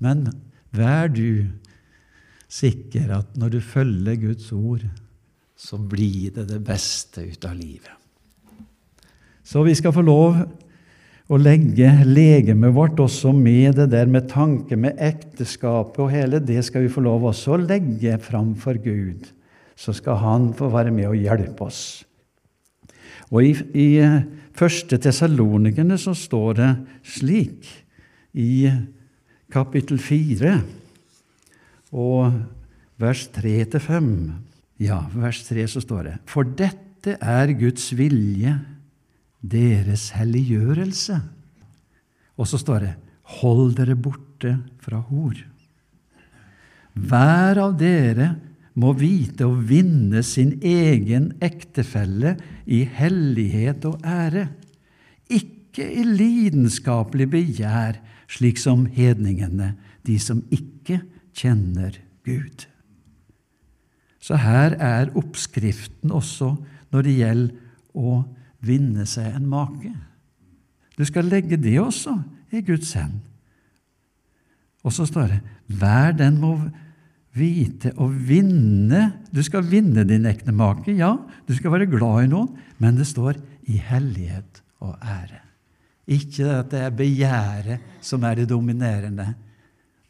Men 0.04 0.28
vær 0.76 1.10
du 1.12 1.50
sikker 2.48 3.12
at 3.18 3.36
når 3.40 3.58
du 3.58 3.60
følger 3.64 4.20
Guds 4.22 4.52
ord, 4.56 4.86
så 5.58 5.80
blir 5.82 6.32
det 6.36 6.46
det 6.52 6.62
beste 6.64 7.26
ut 7.26 7.46
av 7.50 7.58
livet. 7.58 7.94
Så 9.48 9.64
vi 9.66 9.74
skal 9.80 9.96
få 9.96 10.04
lov 10.06 10.38
å 11.28 11.38
legge 11.40 11.90
legemet 12.08 12.76
vårt 12.76 13.00
også 13.04 13.34
med 13.36 13.76
det 13.80 13.90
der 13.92 14.08
med 14.12 14.30
tanke 14.32 14.78
med 14.80 15.00
ekteskapet 15.04 16.00
og 16.04 16.12
hele 16.14 16.40
det 16.44 16.62
skal 16.68 16.86
vi 16.86 16.92
få 16.92 17.04
lov 17.04 17.26
også 17.32 17.56
å 17.56 17.64
legge 17.64 18.16
fram 18.24 18.54
for 18.60 18.80
Gud. 18.80 19.26
Så 19.78 19.94
skal 19.94 20.22
Han 20.24 20.52
få 20.58 20.70
være 20.74 20.92
med 20.92 21.10
og 21.10 21.20
hjelpe 21.20 21.68
oss. 21.68 22.04
Og 23.32 23.44
i, 23.44 23.52
i 23.76 23.88
eh, 24.00 24.24
første 24.56 24.98
Tessalonikerne 25.04 25.98
så 26.00 26.16
står 26.16 26.54
det 26.58 26.70
slik 27.18 27.68
i 28.34 28.70
kapittel 29.54 30.00
4 30.02 30.54
og 31.96 32.40
vers 33.00 33.28
3-5. 33.36 34.10
Ja, 34.84 35.02
vers 35.16 35.44
3 35.48 35.66
så 35.72 35.84
står 35.84 36.10
det 36.10 36.16
For 36.30 36.48
dette 36.48 37.16
er 37.22 37.54
Guds 37.58 37.90
vilje, 37.98 38.58
deres 39.42 40.10
helliggjørelse. 40.18 41.22
Og 42.38 42.50
så 42.50 42.60
står 42.62 42.86
det 42.86 42.96
Hold 43.38 43.76
dere 43.76 43.96
borte 44.00 44.54
fra 44.84 45.02
hor. 45.10 45.36
Hver 46.98 47.60
av 47.62 47.74
dere 47.78 48.32
må 48.78 48.94
vite 48.98 49.46
å 49.46 49.58
vinne 49.58 50.22
sin 50.26 50.54
egen 50.62 51.32
ektefelle 51.44 52.36
i 52.66 52.84
hellighet 52.86 53.86
og 53.90 54.06
ære, 54.06 54.48
ikke 55.28 55.86
i 55.86 56.06
lidenskapelig 56.08 57.28
begjær, 57.34 58.00
slik 58.32 58.60
som 58.60 58.86
hedningene, 58.92 59.76
de 60.08 60.18
som 60.20 60.44
ikke 60.54 61.02
kjenner 61.38 62.00
Gud. 62.28 62.68
Så 64.20 64.40
her 64.42 64.76
er 64.84 65.14
oppskriften 65.16 66.12
også 66.12 66.56
når 66.92 67.06
det 67.08 67.16
gjelder 67.22 67.98
å 67.98 68.18
vinne 68.68 69.06
seg 69.08 69.32
en 69.32 69.48
make. 69.50 69.94
Du 70.98 71.06
skal 71.08 71.30
legge 71.30 71.60
det 71.62 71.78
også 71.80 72.16
i 72.52 72.64
Guds 72.66 72.92
hend. 72.98 73.22
Og 74.84 74.94
så 74.96 75.08
står 75.08 75.32
det 75.32 75.40
hver 75.80 76.14
den 76.18 76.40
må 76.42 76.54
vite 77.38 77.92
å 78.02 78.08
vinne 78.10 79.02
Du 79.30 79.44
skal 79.46 79.66
vinne 79.68 80.06
din 80.08 80.26
ektemake, 80.26 80.96
ja, 80.98 81.12
du 81.46 81.54
skal 81.54 81.76
være 81.76 81.90
glad 81.92 82.26
i 82.26 82.32
noen, 82.32 82.56
men 82.82 82.98
det 82.98 83.08
står 83.10 83.38
i 83.70 83.78
hellighet 83.78 84.64
og 84.82 84.96
ære. 85.04 85.47
Ikke 86.08 86.48
at 86.62 86.72
det 86.72 86.82
er 86.86 86.96
begjæret 86.96 88.04
som 88.06 88.24
er 88.24 88.40
det 88.40 88.50
dominerende, 88.50 89.34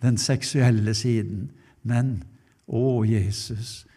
den 0.02 0.18
seksuelle 0.22 0.94
siden, 0.94 1.48
men 1.82 2.20
å, 2.68 3.02
Jesus, 3.08 3.88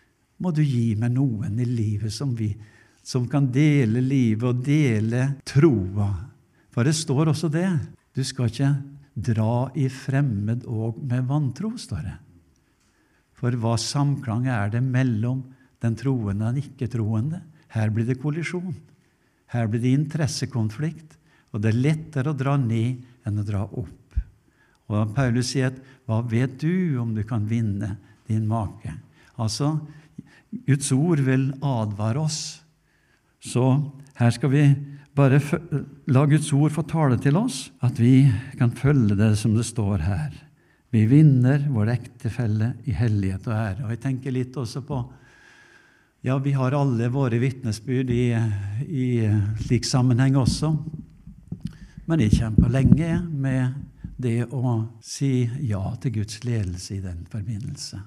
må 0.40 0.52
du 0.56 0.62
gi 0.64 0.94
meg 0.96 1.12
noen 1.12 1.58
i 1.60 1.66
livet 1.68 2.14
som, 2.14 2.32
vi, 2.36 2.54
som 3.04 3.26
kan 3.28 3.50
dele 3.52 4.00
livet 4.00 4.46
og 4.48 4.64
dele 4.64 5.26
troa. 5.44 6.08
For 6.72 6.86
det 6.86 6.96
står 6.96 7.34
også 7.34 7.50
det. 7.52 7.68
Du 8.16 8.22
skal 8.24 8.48
ikke 8.48 8.72
dra 9.12 9.68
i 9.76 9.90
fremmed 9.92 10.64
og 10.70 11.02
med 11.04 11.28
vantro, 11.28 11.74
står 11.76 12.02
det. 12.06 12.16
For 13.36 13.56
hva 13.60 13.76
samklang 13.80 14.48
er 14.52 14.72
det 14.72 14.82
mellom 14.84 15.42
den 15.80 15.96
troende 15.96 16.48
og 16.48 16.56
den 16.56 16.64
ikke-troende? 16.64 17.40
Her 17.72 17.92
blir 17.92 18.08
det 18.08 18.20
kollisjon. 18.20 18.74
Her 19.52 19.68
blir 19.70 19.82
det 19.82 19.94
interessekonflikt. 19.96 21.16
Og 21.50 21.62
det 21.62 21.72
er 21.72 21.82
lettere 21.86 22.32
å 22.32 22.36
dra 22.36 22.56
ned 22.60 23.02
enn 23.26 23.40
å 23.40 23.46
dra 23.46 23.64
opp. 23.66 24.18
Og 24.90 25.14
Paulus 25.14 25.52
sier 25.52 25.70
at 25.70 25.78
'Hva 26.06 26.22
vet 26.26 26.58
du 26.58 26.98
om 26.98 27.14
du 27.14 27.22
kan 27.22 27.46
vinne 27.46 27.96
din 28.26 28.46
make?' 28.46 28.98
Altså, 29.38 29.80
Guds 30.66 30.90
ord 30.92 31.20
vil 31.20 31.52
advare 31.62 32.18
oss. 32.18 32.60
Så 33.40 33.90
her 34.14 34.30
skal 34.30 34.50
vi 34.50 34.64
bare 35.16 35.40
la 36.06 36.26
Guds 36.26 36.52
ord 36.52 36.72
få 36.74 36.82
tale 36.82 37.16
til 37.18 37.36
oss, 37.36 37.70
at 37.82 37.98
vi 37.98 38.30
kan 38.58 38.70
følge 38.70 39.16
det 39.16 39.36
som 39.38 39.54
det 39.54 39.64
står 39.64 40.04
her. 40.04 40.30
Vi 40.90 41.06
vinner 41.06 41.68
vår 41.70 41.92
ektefelle 41.94 42.74
i 42.84 42.92
hellighet 42.92 43.46
og 43.46 43.54
ære. 43.54 43.84
Og 43.84 43.90
jeg 43.94 44.00
tenker 44.00 44.34
litt 44.34 44.56
også 44.58 44.82
på 44.86 45.04
Ja, 46.22 46.34
vi 46.36 46.52
har 46.52 46.74
alle 46.76 47.06
våre 47.08 47.38
vitnesbyrd 47.40 48.10
i, 48.12 48.26
i 48.84 49.04
slik 49.62 49.86
sammenheng 49.88 50.34
også. 50.36 50.74
Men 52.10 52.24
jeg 52.24 52.40
kjempa 52.40 52.66
lenge 52.66 53.20
med 53.22 53.74
det 54.18 54.48
å 54.50 54.72
si 54.98 55.44
ja 55.62 55.92
til 56.02 56.16
Guds 56.16 56.40
ledelse 56.42 56.96
i 56.96 57.04
den 57.04 57.20
forbindelse. 57.30 58.00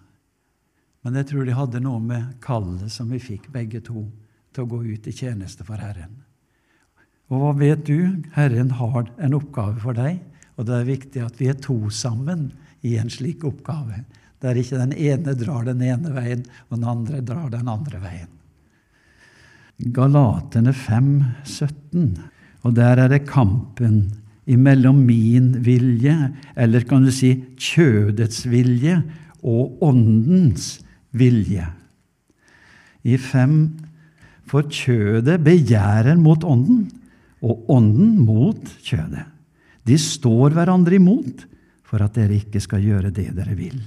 Men 1.07 1.15
jeg 1.21 1.29
tror 1.29 1.47
de 1.47 1.55
hadde 1.55 1.81
noe 1.85 2.01
med 2.03 2.33
kallet 2.43 2.91
som 2.91 3.13
vi 3.15 3.21
fikk, 3.23 3.47
begge 3.53 3.79
to, 3.87 4.03
til 4.51 4.65
å 4.65 4.71
gå 4.73 4.81
ut 4.89 5.07
i 5.07 5.13
tjeneste 5.15 5.63
for 5.63 5.79
Herren. 5.79 6.17
Og 7.31 7.45
hva 7.45 7.53
vet 7.55 7.85
du? 7.87 8.19
Herren 8.35 8.75
har 8.75 9.07
en 9.23 9.37
oppgave 9.39 9.79
for 9.85 9.95
deg, 9.95 10.19
og 10.59 10.67
det 10.67 10.75
er 10.81 10.91
viktig 10.91 11.23
at 11.23 11.39
vi 11.39 11.47
er 11.53 11.63
to 11.63 11.77
sammen 11.87 12.49
i 12.83 12.97
en 12.99 13.11
slik 13.11 13.47
oppgave. 13.47 14.03
Der 14.43 14.59
ikke 14.59 14.83
den 14.83 14.91
ene 14.99 15.37
drar 15.39 15.63
den 15.69 15.79
ene 15.79 16.11
veien, 16.11 16.43
og 16.67 16.75
den 16.75 16.91
andre 16.91 17.23
drar 17.23 17.47
den 17.55 17.71
andre 17.71 18.03
veien. 18.03 18.35
Galatene 19.95 20.75
5, 20.75 21.11
17. 21.47 22.32
Og 22.63 22.75
der 22.75 23.01
er 23.03 23.11
det 23.11 23.25
kampen 23.27 24.05
imellom 24.47 24.99
min 25.07 25.53
vilje, 25.63 26.15
eller 26.55 26.83
kan 26.87 27.05
du 27.05 27.11
si 27.11 27.35
kjødets 27.59 28.45
vilje, 28.51 29.01
og 29.43 29.83
åndens 29.83 30.77
vilje. 31.11 31.65
I 33.03 33.17
fem 33.19 33.57
For 34.47 34.67
kjødet 34.67 35.39
begjærer 35.41 36.17
mot 36.19 36.43
ånden, 36.43 36.83
og 37.41 37.63
ånden 37.71 38.19
mot 38.21 38.59
kjødet. 38.83 39.23
De 39.87 39.95
står 39.97 40.53
hverandre 40.53 40.99
imot 40.99 41.45
for 41.87 42.03
at 42.03 42.15
dere 42.19 42.37
ikke 42.41 42.61
skal 42.61 42.83
gjøre 42.83 43.11
det 43.15 43.31
dere 43.35 43.55
vil. 43.57 43.79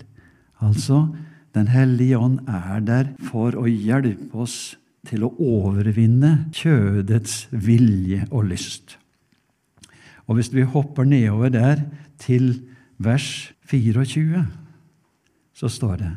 Altså, 0.64 1.06
Den 1.54 1.68
hellige 1.72 2.18
ånd 2.18 2.40
er 2.48 2.80
der 2.84 3.06
for 3.30 3.54
å 3.56 3.64
hjelpe 3.64 4.42
oss 4.44 4.76
til 5.06 5.24
å 5.26 5.32
overvinne 5.42 6.48
kjødets 6.54 7.46
vilje 7.52 8.26
og 8.30 8.48
lyst. 8.50 8.96
Og 10.26 10.38
hvis 10.38 10.50
vi 10.54 10.66
hopper 10.66 11.06
nedover 11.06 11.52
der 11.54 11.82
til 12.22 12.58
vers 12.98 13.52
24, 13.68 14.44
så 15.56 15.70
står 15.70 15.96
det 16.02 16.14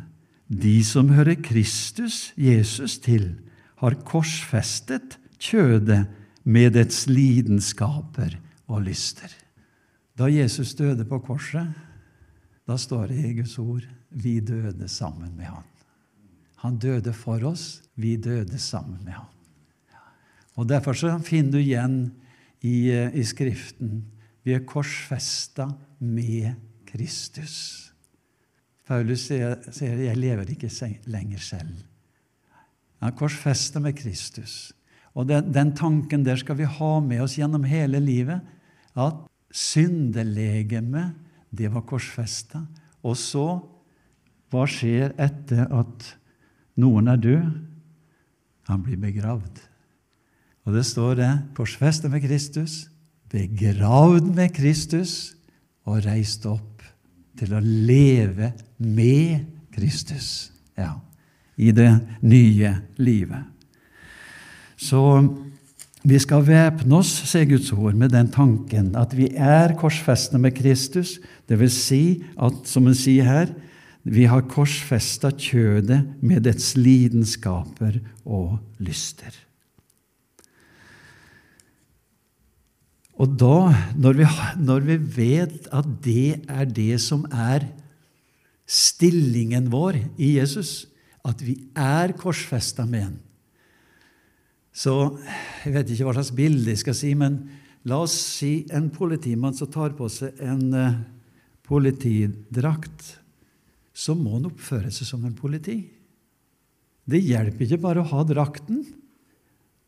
De 0.50 0.78
som 0.84 1.12
hører 1.14 1.38
Kristus, 1.46 2.34
Jesus, 2.38 2.98
til, 2.98 3.36
har 3.80 4.00
korsfestet 4.04 5.20
kjødet 5.40 6.08
med 6.44 6.74
dets 6.74 7.06
lidenskaper 7.08 8.34
og 8.68 8.88
lyster. 8.88 9.30
Da 10.18 10.28
Jesus 10.28 10.74
døde 10.76 11.06
på 11.08 11.22
korset, 11.24 11.70
da 12.68 12.76
står 12.78 13.08
det 13.14 13.22
i 13.24 13.36
Guds 13.38 13.56
ord 13.62 13.86
vi 14.10 14.40
døde 14.44 14.88
sammen 14.90 15.32
med 15.38 15.48
han. 15.48 15.68
Han 16.66 16.80
døde 16.82 17.14
for 17.16 17.44
oss, 17.48 17.80
vi 18.00 18.16
døde 18.16 18.60
sammen 18.60 19.02
med 19.04 19.14
ham. 19.14 19.28
Og 20.60 20.68
Derfor 20.68 20.94
så 20.98 21.12
finner 21.24 21.52
du 21.52 21.60
igjen 21.60 22.00
i, 22.62 22.90
eh, 22.92 23.16
i 23.16 23.24
Skriften. 23.24 24.04
Vi 24.44 24.54
er 24.56 24.66
korsfesta 24.68 25.70
med 26.00 26.56
Kristus. 26.86 27.86
Paulus 28.88 29.28
sier, 29.28 29.56
'jeg 29.82 30.18
lever 30.18 30.50
ikke 30.50 31.00
lenger 31.06 31.38
selv'. 31.38 31.86
Han 33.02 33.12
korsfester 33.12 33.80
med 33.80 33.94
Kristus. 33.94 34.74
Og 35.16 35.28
den, 35.28 35.54
den, 35.54 35.76
tanken 35.76 36.26
der 36.26 36.36
skal 36.36 36.58
vi 36.58 36.64
ha 36.64 37.00
med 37.00 37.22
oss 37.22 37.36
gjennom 37.36 37.64
hele 37.64 38.00
livet. 38.00 38.42
At 38.96 39.14
syndelegemet, 39.52 41.16
det 41.58 41.74
var 41.74 41.82
korsfesta. 41.82 42.66
Og 43.04 43.18
så 43.18 43.62
hva 44.50 44.66
skjer 44.66 45.14
etter 45.22 45.68
at 45.70 46.18
noen 46.82 47.08
er 47.08 47.18
død? 47.22 47.69
Han 48.70 48.84
blir 48.86 49.00
begravd. 49.02 49.64
Og 50.68 50.76
det 50.76 50.86
står 50.86 51.18
det 51.18 51.30
korsfestet 51.58 52.12
med 52.14 52.22
Kristus, 52.22 52.84
begravd 53.34 54.30
med 54.36 54.54
Kristus 54.54 55.34
og 55.90 56.04
reist 56.06 56.46
opp 56.50 56.84
til 57.40 57.56
å 57.56 57.62
leve 57.64 58.52
med 58.78 59.48
Kristus. 59.74 60.52
Ja, 60.78 61.00
I 61.58 61.72
det 61.74 61.92
nye 62.22 62.76
livet. 63.02 63.48
Så 64.80 65.02
vi 66.06 66.20
skal 66.22 66.46
væpne 66.48 67.02
oss, 67.02 67.10
sier 67.28 67.48
Guds 67.50 67.72
ord, 67.74 67.98
med 67.98 68.14
den 68.14 68.30
tanken 68.32 68.94
at 69.00 69.16
vi 69.18 69.32
er 69.36 69.74
korsfestet 69.80 70.40
med 70.40 70.56
Kristus. 70.56 71.18
Vil 71.50 71.74
si 71.74 72.04
at, 72.38 72.62
som 72.70 72.88
en 72.88 72.96
sier 72.96 73.28
her, 73.28 73.52
vi 74.08 74.26
har 74.30 74.48
korsfesta 74.48 75.32
kjødet 75.36 76.02
med 76.24 76.46
dets 76.48 76.74
lidenskaper 76.80 78.00
og 78.24 78.60
lyster. 78.80 79.34
Og 83.20 83.36
da, 83.36 83.74
når 84.00 84.16
vi, 84.16 84.28
når 84.64 84.86
vi, 84.88 84.98
vet 85.18 85.68
at 85.76 85.88
det 86.06 86.46
er 86.48 86.70
det 86.72 87.02
som 87.04 87.26
er 87.28 87.68
stillingen 88.70 89.68
vår 89.74 90.00
i 90.16 90.38
Jesus, 90.38 90.88
at 91.28 91.42
vi 91.44 91.58
er 91.76 92.14
korsfesta 92.16 92.86
med 92.88 93.02
ham 93.04 93.18
Så 94.72 94.94
jeg 95.66 95.74
vet 95.74 95.90
ikke 95.92 96.06
hva 96.08 96.14
slags 96.16 96.32
bilde 96.32 96.72
jeg 96.72 96.80
skal 96.80 96.96
si, 96.96 97.12
men 97.18 97.42
la 97.84 97.98
oss 98.06 98.16
si 98.38 98.54
en 98.72 98.88
politimann 98.94 99.58
som 99.58 99.68
tar 99.72 99.92
på 99.98 100.08
seg 100.08 100.40
en 100.40 100.64
uh, 100.72 101.02
politidrakt, 101.68 103.18
så 104.00 104.16
må 104.16 104.38
han 104.38 104.48
oppføre 104.48 104.92
seg 104.94 105.10
som 105.10 105.26
en 105.28 105.36
politi. 105.36 105.82
Det 107.10 107.20
hjelper 107.20 107.66
ikke 107.66 107.82
bare 107.84 108.04
å 108.04 108.10
ha 108.12 108.24
drakten. 108.28 108.84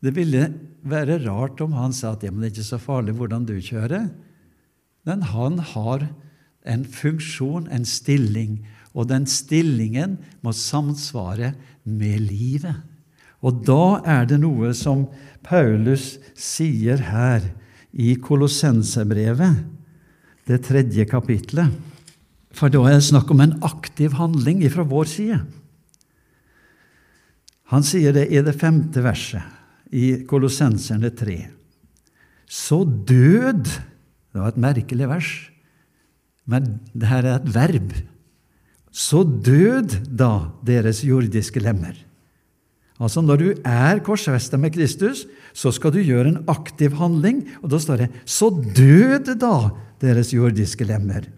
Det 0.02 0.12
ville 0.16 0.48
være 0.84 1.20
rart 1.22 1.62
om 1.64 1.76
han 1.78 1.94
sa 1.96 2.12
at 2.16 2.26
ja, 2.26 2.32
men 2.32 2.42
det 2.42 2.50
er 2.50 2.54
ikke 2.56 2.70
så 2.72 2.80
farlig 2.82 3.14
hvordan 3.16 3.46
du 3.48 3.54
kjører. 3.62 4.10
Men 5.08 5.24
han 5.30 5.60
har 5.72 6.08
en 6.68 6.84
funksjon, 6.86 7.68
en 7.70 7.86
stilling, 7.88 8.60
og 8.92 9.08
den 9.10 9.24
stillingen 9.30 10.18
må 10.44 10.52
samsvare 10.54 11.54
med 11.82 12.26
livet. 12.26 12.82
Og 13.42 13.62
da 13.66 14.02
er 14.06 14.28
det 14.30 14.38
noe 14.42 14.70
som 14.76 15.06
Paulus 15.46 16.16
sier 16.38 17.00
her 17.08 17.46
i 17.92 18.12
Kolossensebrevet, 18.22 19.64
det 20.46 20.60
tredje 20.66 21.06
kapitlet. 21.10 21.72
For 22.52 22.72
da 22.72 22.82
er 22.86 22.98
det 22.98 23.08
snakk 23.08 23.30
om 23.32 23.40
en 23.40 23.56
aktiv 23.64 24.14
handling 24.18 24.62
fra 24.72 24.84
vår 24.88 25.10
side. 25.10 25.40
Han 27.72 27.84
sier 27.86 28.12
det 28.12 28.28
i 28.28 28.40
det 28.44 28.54
femte 28.60 29.02
verset 29.04 29.42
i 29.92 30.22
Kolossenserne 30.28 31.12
3. 31.16 31.38
Så 32.48 32.82
død 32.84 33.64
Det 34.32 34.40
var 34.40 34.48
et 34.48 34.62
merkelig 34.64 35.06
vers, 35.10 35.30
men 36.48 36.78
det 36.96 37.08
her 37.10 37.26
er 37.28 37.34
et 37.36 37.50
verb. 37.52 37.90
Så 38.88 39.20
død 39.24 39.98
da 40.08 40.48
deres 40.64 41.02
jordiske 41.04 41.60
lemmer. 41.60 41.92
Altså 42.96 43.20
Når 43.20 43.36
du 43.36 43.48
er 43.60 44.00
korsfesta 44.00 44.56
med 44.56 44.72
Kristus, 44.72 45.26
så 45.52 45.68
skal 45.68 45.92
du 45.92 46.00
gjøre 46.00 46.32
en 46.32 46.44
aktiv 46.48 46.96
handling. 46.96 47.44
Og 47.60 47.70
da 47.70 47.78
står 47.78 47.96
det 47.96 48.10
'så 48.24 48.48
død 48.48 49.36
da 49.36 49.70
deres 50.00 50.32
jordiske 50.32 50.84
lemmer'. 50.84 51.28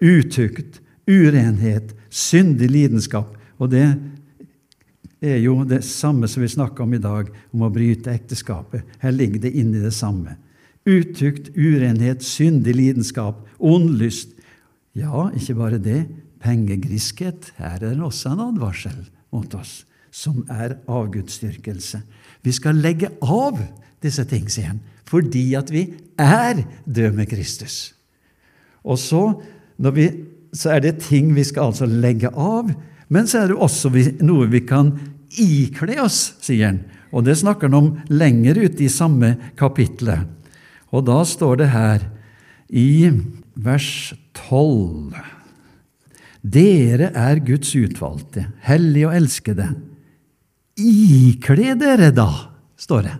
Utukt, 0.00 0.80
urenhet, 1.08 1.94
syndig 2.10 2.70
lidenskap. 2.70 3.36
Og 3.60 3.70
det 3.72 3.84
er 5.20 5.38
jo 5.42 5.58
det 5.68 5.82
samme 5.84 6.28
som 6.30 6.42
vi 6.44 6.48
snakker 6.48 6.86
om 6.86 6.94
i 6.96 7.02
dag, 7.02 7.28
om 7.52 7.66
å 7.66 7.72
bryte 7.72 8.12
ekteskapet. 8.12 8.86
Her 9.02 9.12
ligger 9.12 9.44
det 9.44 9.52
inni 9.60 9.82
det 9.82 9.92
samme. 9.96 10.38
Utukt, 10.88 11.52
urenhet, 11.56 12.24
syndig 12.24 12.74
lidenskap, 12.78 13.42
ond 13.58 13.92
lyst. 14.00 14.32
Ja, 14.96 15.28
ikke 15.36 15.58
bare 15.58 15.82
det. 15.82 16.00
Pengegriskhet. 16.40 17.52
Her 17.60 17.84
er 17.84 17.92
det 17.92 18.06
også 18.06 18.32
en 18.32 18.46
advarsel 18.48 19.04
mot 19.30 19.52
oss, 19.54 19.82
som 20.10 20.40
er 20.48 20.78
avgudsdyrkelse. 20.88 22.00
Vi 22.40 22.56
skal 22.56 22.80
legge 22.80 23.12
av 23.20 23.60
disse 24.00 24.24
ting, 24.24 24.48
sier 24.48 24.72
han, 24.72 24.80
fordi 25.04 25.50
at 25.58 25.68
vi 25.68 25.84
er 26.16 26.64
døde 26.86 27.12
med 27.18 27.28
Kristus. 27.28 27.90
Og 28.80 28.96
så, 28.96 29.22
vi, 29.96 30.06
så 30.52 30.76
er 30.76 30.84
det 30.84 31.00
ting 31.06 31.32
vi 31.36 31.44
skal 31.46 31.70
altså 31.70 31.88
legge 31.88 32.30
av, 32.34 32.70
men 33.10 33.26
så 33.26 33.42
er 33.42 33.50
det 33.50 33.58
også 33.58 33.92
noe 34.22 34.48
vi 34.50 34.62
kan 34.66 34.92
ikle 35.40 35.96
oss, 36.02 36.36
sier 36.42 36.70
han. 36.70 36.82
Og 37.10 37.24
det 37.26 37.38
snakker 37.40 37.70
han 37.70 37.78
om 37.78 37.90
lenger 38.12 38.60
ute 38.60 38.84
i 38.86 38.92
samme 38.92 39.34
kapitlet. 39.58 40.28
Og 40.94 41.06
da 41.06 41.22
står 41.26 41.62
det 41.62 41.70
her 41.72 42.06
i 42.70 43.10
vers 43.58 44.12
12 44.48 45.14
Dere 46.40 47.10
er 47.12 47.42
Guds 47.44 47.74
utvalgte, 47.76 48.46
hellige 48.64 49.10
og 49.10 49.16
elskede. 49.18 49.66
Ikle 50.80 51.74
dere, 51.76 52.08
da, 52.16 52.30
står 52.80 53.02
det. 53.04 53.16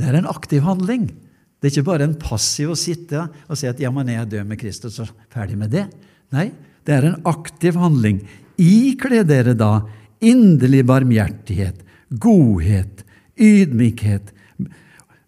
Det 0.00 0.06
er 0.08 0.16
en 0.16 0.30
aktiv 0.30 0.64
handling. 0.64 1.10
Det 1.60 1.68
er 1.68 1.74
ikke 1.74 1.90
bare 1.90 2.06
en 2.08 2.16
passiv 2.16 2.72
å 2.72 2.78
sitte 2.78 3.26
og 3.46 3.58
si 3.58 3.68
at 3.68 3.80
ja, 3.82 3.92
men 3.92 4.08
jeg 4.08 4.24
er 4.40 4.48
med 4.48 4.60
Kristus 4.60 4.96
og 5.04 5.10
ferdig 5.32 5.58
med 5.60 5.74
det. 5.74 5.84
Nei, 6.32 6.48
det 6.88 6.94
er 6.96 7.10
en 7.10 7.20
aktiv 7.28 7.76
handling. 7.76 8.22
Ikle 8.56 9.20
dere 9.28 9.52
da 9.58 9.82
inderlig 10.24 10.86
barmhjertighet, 10.88 11.84
godhet, 12.08 13.04
ydmykhet, 13.36 14.32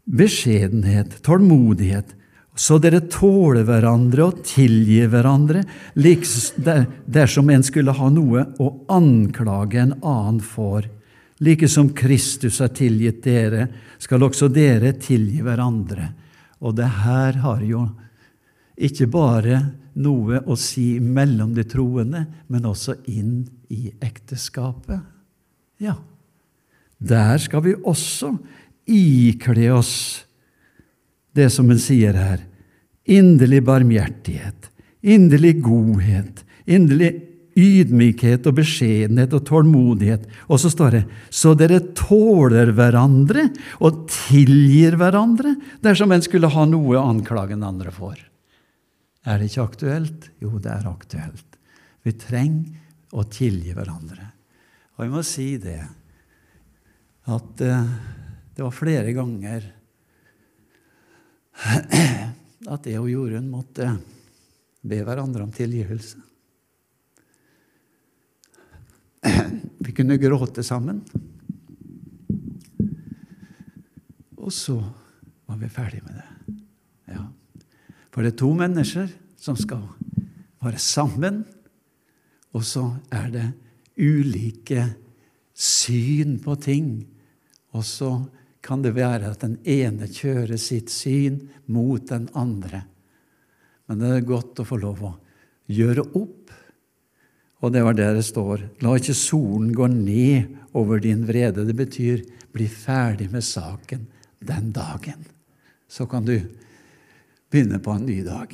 beskjedenhet, 0.05 1.21
tålmodighet, 1.25 2.17
så 2.57 2.77
dere 2.81 3.01
tåler 3.09 3.65
hverandre 3.65 4.27
og 4.29 4.41
tilgir 4.45 5.09
hverandre, 5.13 5.63
dersom 5.97 7.53
en 7.53 7.65
skulle 7.65 7.95
ha 7.97 8.09
noe 8.13 8.45
å 8.61 8.73
anklage 8.93 9.81
en 9.81 9.95
annen 10.01 10.41
for. 10.45 10.85
Like 11.43 11.69
som 11.69 11.89
Kristus 11.97 12.61
har 12.63 12.75
tilgitt 12.77 13.23
dere, 13.25 13.67
skal 13.99 14.29
også 14.29 14.51
dere 14.53 14.93
tilgi 15.01 15.41
hverandre. 15.43 16.11
Og 16.63 16.77
det 16.79 16.89
her 17.03 17.41
har 17.43 17.63
jo 17.67 17.87
ikke 18.79 19.09
bare 19.11 19.59
noe 19.99 20.41
å 20.49 20.57
si 20.57 20.97
mellom 21.03 21.53
de 21.57 21.65
troende, 21.69 22.25
men 22.49 22.69
også 22.69 22.97
inn 23.11 23.43
i 23.73 23.91
ekteskapet. 24.01 25.03
Ja, 25.83 25.99
der 27.03 27.43
skal 27.43 27.65
vi 27.67 27.75
også 27.75 28.33
ikle 28.89 29.69
oss 29.75 29.95
det 31.37 31.49
som 31.53 31.71
en 31.73 31.81
sier 31.83 32.17
her. 32.17 32.47
Inderlig 33.11 33.63
barmhjertighet, 33.67 34.71
inderlig 35.03 35.57
godhet, 35.65 36.45
inderlig 36.71 37.32
ydmykhet 37.59 38.47
og 38.49 38.57
beskjedenhet 38.59 39.35
og 39.37 39.45
tålmodighet. 39.49 40.27
Og 40.49 40.61
så 40.63 40.71
står 40.73 40.97
det 40.97 41.03
så 41.33 41.55
dere 41.59 41.81
tåler 41.99 42.73
hverandre 42.77 43.49
og 43.85 44.05
tilgir 44.11 44.97
hverandre 45.01 45.55
dersom 45.85 46.13
en 46.15 46.25
skulle 46.25 46.51
ha 46.53 46.67
noe 46.69 46.99
å 46.99 47.09
anklage 47.11 47.57
den 47.57 47.67
andre 47.67 47.93
for. 47.95 48.17
Er 49.23 49.39
det 49.39 49.51
ikke 49.51 49.67
aktuelt? 49.69 50.31
Jo, 50.43 50.57
det 50.59 50.73
er 50.73 50.89
aktuelt. 50.91 51.59
Vi 52.03 52.15
trenger 52.19 53.15
å 53.15 53.27
tilgi 53.29 53.75
hverandre. 53.77 54.33
Og 54.97 55.05
jeg 55.05 55.13
må 55.13 55.23
si 55.27 55.49
det 55.63 55.81
at 57.31 57.63
uh, 57.63 57.93
det 58.57 58.65
var 58.65 58.75
flere 58.75 59.13
ganger 59.15 59.69
at 62.75 62.89
jeg 62.89 62.99
og 62.99 63.11
Jorunn 63.13 63.49
måtte 63.53 63.93
be 64.83 64.99
hverandre 65.07 65.45
om 65.47 65.53
tilgivelse. 65.55 66.32
Vi 69.85 69.93
kunne 69.93 70.19
gråte 70.21 70.65
sammen. 70.67 71.03
Og 74.43 74.53
så 74.53 74.77
var 75.47 75.59
vi 75.61 75.69
ferdig 75.71 76.03
med 76.03 76.19
det. 76.19 76.57
Ja. 77.15 77.27
For 78.11 78.25
det 78.25 78.33
er 78.33 78.41
to 78.43 78.51
mennesker 78.59 79.11
som 79.39 79.57
skal 79.59 79.85
være 80.63 80.81
sammen, 80.83 81.43
og 82.53 82.65
så 82.67 82.85
er 83.15 83.31
det 83.33 83.47
ulike 84.03 84.85
syn 85.55 86.39
på 86.43 86.57
ting. 86.61 86.91
Og 87.73 87.87
så 87.87 88.11
kan 88.63 88.83
det 88.83 88.95
være 88.97 89.31
at 89.33 89.43
den 89.43 89.57
ene 89.67 90.11
kjører 90.11 90.59
sitt 90.61 90.91
syn 90.93 91.41
mot 91.73 92.05
den 92.11 92.29
andre. 92.39 92.85
Men 93.89 94.03
det 94.03 94.11
er 94.17 94.29
godt 94.29 94.63
å 94.63 94.67
få 94.67 94.79
lov 94.83 95.03
å 95.07 95.15
gjøre 95.73 96.05
opp 96.19 96.53
Og 97.63 97.71
det 97.73 97.85
var 97.87 97.95
der 97.95 98.17
det 98.19 98.25
står 98.27 98.67
La 98.83 98.97
ikke 98.99 99.15
solen 99.15 99.71
gå 99.75 99.87
ned 99.91 100.51
over 100.75 101.01
din 101.03 101.23
vrede. 101.29 101.67
Det 101.67 101.77
betyr 101.79 102.25
bli 102.53 102.67
ferdig 102.69 103.31
med 103.31 103.45
saken 103.45 104.07
den 104.43 104.73
dagen. 104.75 105.25
Så 105.89 106.07
kan 106.11 106.25
du 106.27 106.35
begynne 107.53 107.79
på 107.79 107.95
en 107.95 108.07
ny 108.07 108.23
dag. 108.27 108.51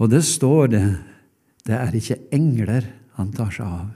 Og 0.00 0.10
det 0.10 0.24
står 0.26 0.72
det 0.74 0.84
det 1.68 1.76
er 1.76 1.94
ikke 1.94 2.16
engler 2.34 2.86
han 3.18 3.32
tar 3.36 3.52
seg 3.52 3.66
av. 3.66 3.90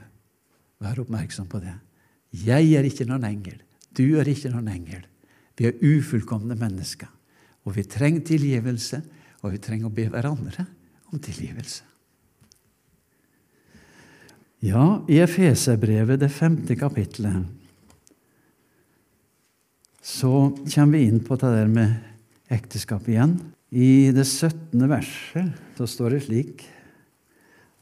Vær 0.83 1.01
oppmerksom 1.01 1.47
på 1.49 1.59
det. 1.63 1.73
Jeg 2.45 2.75
er 2.77 2.85
ikke 2.85 3.07
noen 3.09 3.25
engel. 3.25 3.57
Du 3.95 4.19
er 4.19 4.27
ikke 4.29 4.51
noen 4.53 4.69
engel. 4.69 5.01
Vi 5.57 5.69
er 5.69 5.81
ufullkomne 5.81 6.57
mennesker. 6.59 7.09
Og 7.65 7.77
vi 7.77 7.85
trenger 7.89 8.25
tilgivelse, 8.27 9.01
og 9.41 9.55
vi 9.55 9.61
trenger 9.63 9.89
å 9.89 9.95
be 9.95 10.05
hverandre 10.11 10.67
om 11.11 11.21
tilgivelse. 11.21 11.94
Ja, 14.65 15.03
i 15.07 15.19
Efeserbrevet, 15.21 16.17
det 16.23 16.31
femte 16.33 16.73
kapitlet, 16.79 17.43
så 20.01 20.31
kommer 20.63 20.97
vi 20.97 21.03
inn 21.05 21.19
på 21.25 21.37
det 21.37 21.51
der 21.53 21.69
med 21.69 21.93
ekteskap 22.53 23.05
igjen. 23.09 23.35
I 23.69 24.09
det 24.15 24.25
17. 24.25 24.87
verset 24.89 25.77
så 25.77 25.89
står 25.89 26.15
det 26.15 26.23
slik 26.25 26.65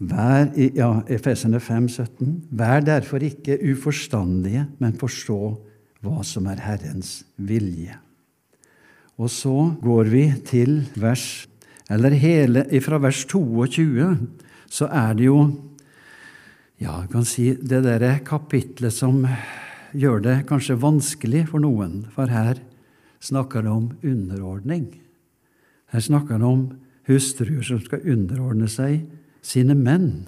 Vær, 0.03 0.49
ja, 0.75 0.89
Efesene 1.07 1.61
5, 1.63 1.87
17. 1.87 2.31
Vær 2.51 2.83
derfor 2.83 3.23
ikke 3.23 3.59
uforstandige, 3.71 4.65
men 4.83 4.97
forstå 4.99 5.39
hva 6.03 6.23
som 6.27 6.49
er 6.51 6.63
Herrens 6.65 7.21
vilje. 7.37 7.95
Og 9.15 9.31
så 9.31 9.55
går 9.79 10.09
vi 10.11 10.25
til 10.43 10.81
vers 10.99 11.47
Eller 11.91 12.15
hele, 12.15 12.63
fra 12.81 12.97
vers 12.97 13.25
22 13.27 14.15
så 14.71 14.87
er 14.87 15.13
det 15.19 15.25
jo 15.27 15.37
ja, 16.83 16.99
jeg 17.03 17.11
kan 17.13 17.27
si 17.27 17.45
det 17.55 17.83
derre 17.85 18.17
kapitlet 18.27 18.91
som 18.91 19.21
gjør 19.95 20.23
det 20.25 20.37
kanskje 20.49 20.79
vanskelig 20.81 21.45
for 21.51 21.63
noen, 21.63 22.03
for 22.11 22.31
her 22.31 22.59
snakker 23.23 23.63
det 23.63 23.71
om 23.71 23.91
underordning. 24.03 24.89
Her 25.93 26.03
snakker 26.03 26.41
det 26.41 26.49
om 26.49 26.65
hustruer 27.07 27.63
som 27.63 27.79
skal 27.83 28.03
underordne 28.15 28.67
seg 28.71 29.05
sine 29.45 29.77
menn. 29.79 30.25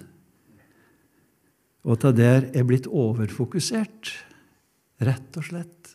Og 1.86 2.00
ta 2.02 2.12
der 2.14 2.48
er 2.56 2.66
blitt 2.66 2.88
overfokusert, 2.88 4.14
rett 5.04 5.38
og 5.38 5.48
slett. 5.50 5.92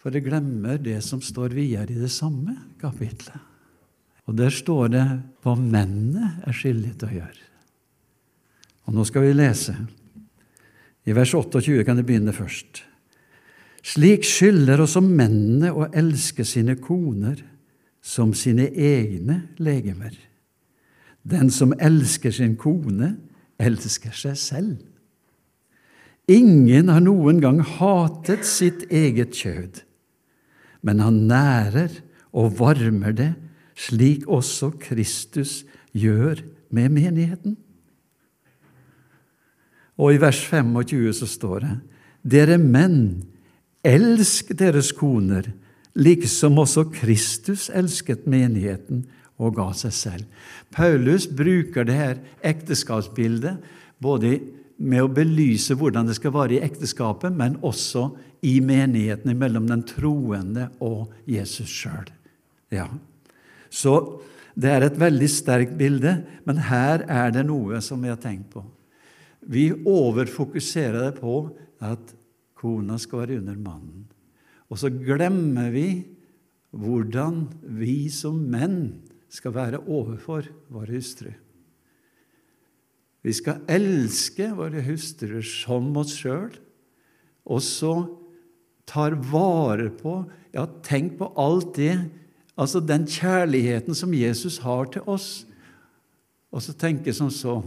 For 0.00 0.14
det 0.14 0.24
glemmer 0.24 0.78
det 0.80 1.00
som 1.04 1.20
står 1.20 1.52
videre 1.58 1.90
i 1.92 2.00
det 2.00 2.12
samme 2.12 2.54
kapitlet. 2.80 3.36
Og 4.30 4.36
der 4.38 4.54
står 4.54 4.92
det 4.94 5.06
hva 5.42 5.58
mennene 5.58 6.36
er 6.46 6.56
skyldige 6.56 7.00
til 7.00 7.10
å 7.10 7.16
gjøre. 7.18 7.49
Og 8.88 8.94
nå 8.96 9.04
skal 9.06 9.26
vi 9.26 9.34
lese. 9.36 9.74
I 11.06 11.16
vers 11.16 11.34
28 11.34 11.84
kan 11.86 11.98
det 11.98 12.06
begynne 12.08 12.34
først. 12.34 12.82
Slik 13.80 14.26
skylder 14.28 14.82
også 14.84 15.00
mennene 15.04 15.72
å 15.72 15.88
elske 15.96 16.44
sine 16.44 16.76
koner 16.80 17.40
som 18.04 18.34
sine 18.36 18.68
egne 18.68 19.42
legemer. 19.60 20.12
Den 21.24 21.50
som 21.52 21.72
elsker 21.76 22.32
sin 22.32 22.56
kone, 22.60 23.14
elsker 23.60 24.14
seg 24.16 24.36
selv. 24.40 24.76
Ingen 26.30 26.88
har 26.92 27.02
noen 27.02 27.40
gang 27.42 27.58
hatet 27.64 28.46
sitt 28.46 28.86
eget 28.92 29.34
kjød, 29.36 29.80
men 30.86 31.02
han 31.02 31.24
nærer 31.28 31.96
og 32.30 32.54
varmer 32.60 33.16
det, 33.16 33.32
slik 33.74 34.28
også 34.30 34.70
Kristus 34.80 35.64
gjør 35.96 36.44
med 36.70 36.92
menigheten. 36.94 37.56
Og 40.00 40.14
i 40.14 40.20
vers 40.20 40.40
25 40.48 41.12
så 41.20 41.28
står 41.28 41.60
det:" 41.66 41.76
Dere 42.24 42.58
menn, 42.58 43.24
elsk 43.84 44.52
deres 44.56 44.92
koner, 44.92 45.52
liksom 45.96 46.58
også 46.60 46.84
Kristus 46.92 47.70
elsket 47.72 48.26
menigheten 48.28 49.06
og 49.40 49.56
ga 49.56 49.70
seg 49.72 49.92
selv. 49.92 50.24
Paulus 50.72 51.26
bruker 51.26 51.84
det 51.88 51.96
her 51.96 52.18
ekteskapsbildet 52.44 53.56
både 54.00 54.38
med 54.80 55.04
å 55.04 55.12
belyse 55.12 55.76
hvordan 55.76 56.08
det 56.08 56.16
skal 56.16 56.34
være 56.34 56.58
i 56.58 56.64
ekteskapet, 56.64 57.32
men 57.32 57.58
også 57.64 58.10
i 58.42 58.60
menigheten 58.64 59.36
mellom 59.36 59.66
den 59.68 59.82
troende 59.84 60.70
og 60.80 61.10
Jesus 61.28 61.68
sjøl. 61.68 62.08
Ja. 62.72 62.86
Så 63.70 64.20
det 64.56 64.70
er 64.72 64.86
et 64.86 65.00
veldig 65.00 65.28
sterkt 65.30 65.76
bilde, 65.78 66.20
men 66.44 66.62
her 66.68 67.04
er 67.08 67.32
det 67.34 67.44
noe 67.48 67.80
som 67.84 68.00
vi 68.02 68.12
har 68.12 68.20
tenkt 68.20 68.52
på. 68.54 68.64
Vi 69.40 69.70
overfokuserer 69.72 71.10
det 71.10 71.20
på 71.20 71.34
at 71.80 72.14
kona 72.60 72.98
skal 73.00 73.24
være 73.24 73.38
under 73.40 73.56
mannen. 73.56 74.04
Og 74.70 74.78
så 74.78 74.90
glemmer 74.92 75.70
vi 75.74 75.86
hvordan 76.70 77.46
vi 77.80 78.10
som 78.12 78.36
menn 78.52 79.00
skal 79.30 79.54
være 79.56 79.82
overfor 79.86 80.46
våre 80.70 80.98
hustruer. 80.98 81.38
Vi 83.20 83.32
skal 83.36 83.64
elske 83.68 84.48
våre 84.56 84.80
hustruer 84.86 85.44
som 85.44 85.90
oss 86.00 86.14
sjøl, 86.16 86.54
og 87.44 87.60
så 87.64 87.94
tar 88.88 89.18
vare 89.30 89.90
på 89.94 90.22
Ja, 90.50 90.64
tenk 90.82 91.12
på 91.20 91.28
alt 91.38 91.76
det, 91.76 91.94
altså 92.58 92.80
den 92.82 93.04
kjærligheten 93.06 93.94
som 93.94 94.10
Jesus 94.10 94.56
har 94.64 94.88
til 94.90 95.04
oss. 95.06 95.44
Og 96.50 96.64
så 96.64 96.74
tenke 96.74 97.14
som 97.14 97.28
så 97.30 97.60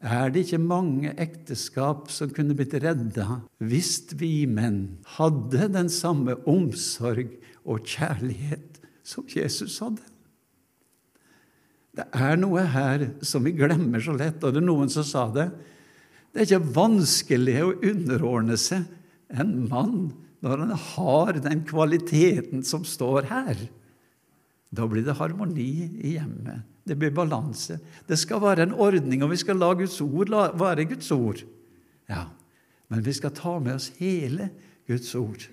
er 0.00 0.30
det 0.32 0.46
ikke 0.46 0.62
mange 0.62 1.10
ekteskap 1.20 2.08
som 2.12 2.30
kunne 2.32 2.56
blitt 2.56 2.72
redda 2.80 3.42
hvis 3.60 3.98
vi 4.16 4.46
menn 4.48 5.00
hadde 5.18 5.68
den 5.74 5.90
samme 5.92 6.38
omsorg 6.48 7.34
og 7.68 7.84
kjærlighet 7.84 8.80
som 9.04 9.26
Jesus 9.28 9.76
hadde? 9.84 10.06
Det 11.90 12.06
er 12.16 12.38
noe 12.40 12.64
her 12.70 13.04
som 13.26 13.44
vi 13.44 13.52
glemmer 13.58 14.00
så 14.00 14.14
lett, 14.16 14.40
og 14.40 14.54
det 14.54 14.62
er 14.62 14.68
noen 14.68 14.92
som 14.92 15.04
sa 15.04 15.26
det. 15.34 15.50
Det 16.30 16.40
er 16.40 16.48
ikke 16.48 16.74
vanskelig 16.78 17.56
å 17.64 17.76
underordne 17.90 18.56
seg 18.60 18.86
en 19.28 19.52
mann 19.68 20.12
når 20.40 20.64
han 20.64 20.74
har 20.94 21.40
den 21.44 21.64
kvaliteten 21.68 22.64
som 22.64 22.86
står 22.88 23.28
her. 23.28 23.66
Da 24.70 24.86
blir 24.88 25.04
det 25.04 25.18
harmoni 25.18 25.90
i 25.98 26.14
hjemmet. 26.14 26.69
Det 26.90 26.96
blir 26.98 27.12
balanse. 27.14 27.76
Det 28.08 28.16
skal 28.18 28.40
være 28.42 28.64
en 28.66 28.72
ordning, 28.74 29.22
og 29.22 29.30
vi 29.30 29.38
skal 29.38 29.60
la 29.62 29.68
Guds 29.78 30.00
ord 30.02 30.32
være 30.58 30.88
Guds 30.90 31.10
ord. 31.14 31.44
Ja, 32.10 32.24
Men 32.90 33.04
vi 33.06 33.12
skal 33.14 33.30
ta 33.30 33.58
med 33.62 33.76
oss 33.76 33.92
hele 34.00 34.48
Guds 34.88 35.14
ord. 35.14 35.44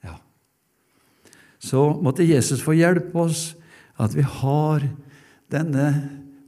Ja. 0.00 0.14
Så 1.60 2.00
måtte 2.00 2.24
Jesus 2.24 2.62
få 2.64 2.72
hjelpe 2.72 3.12
oss 3.20 3.50
at 4.00 4.16
vi 4.16 4.24
har 4.24 4.88
denne 5.52 5.90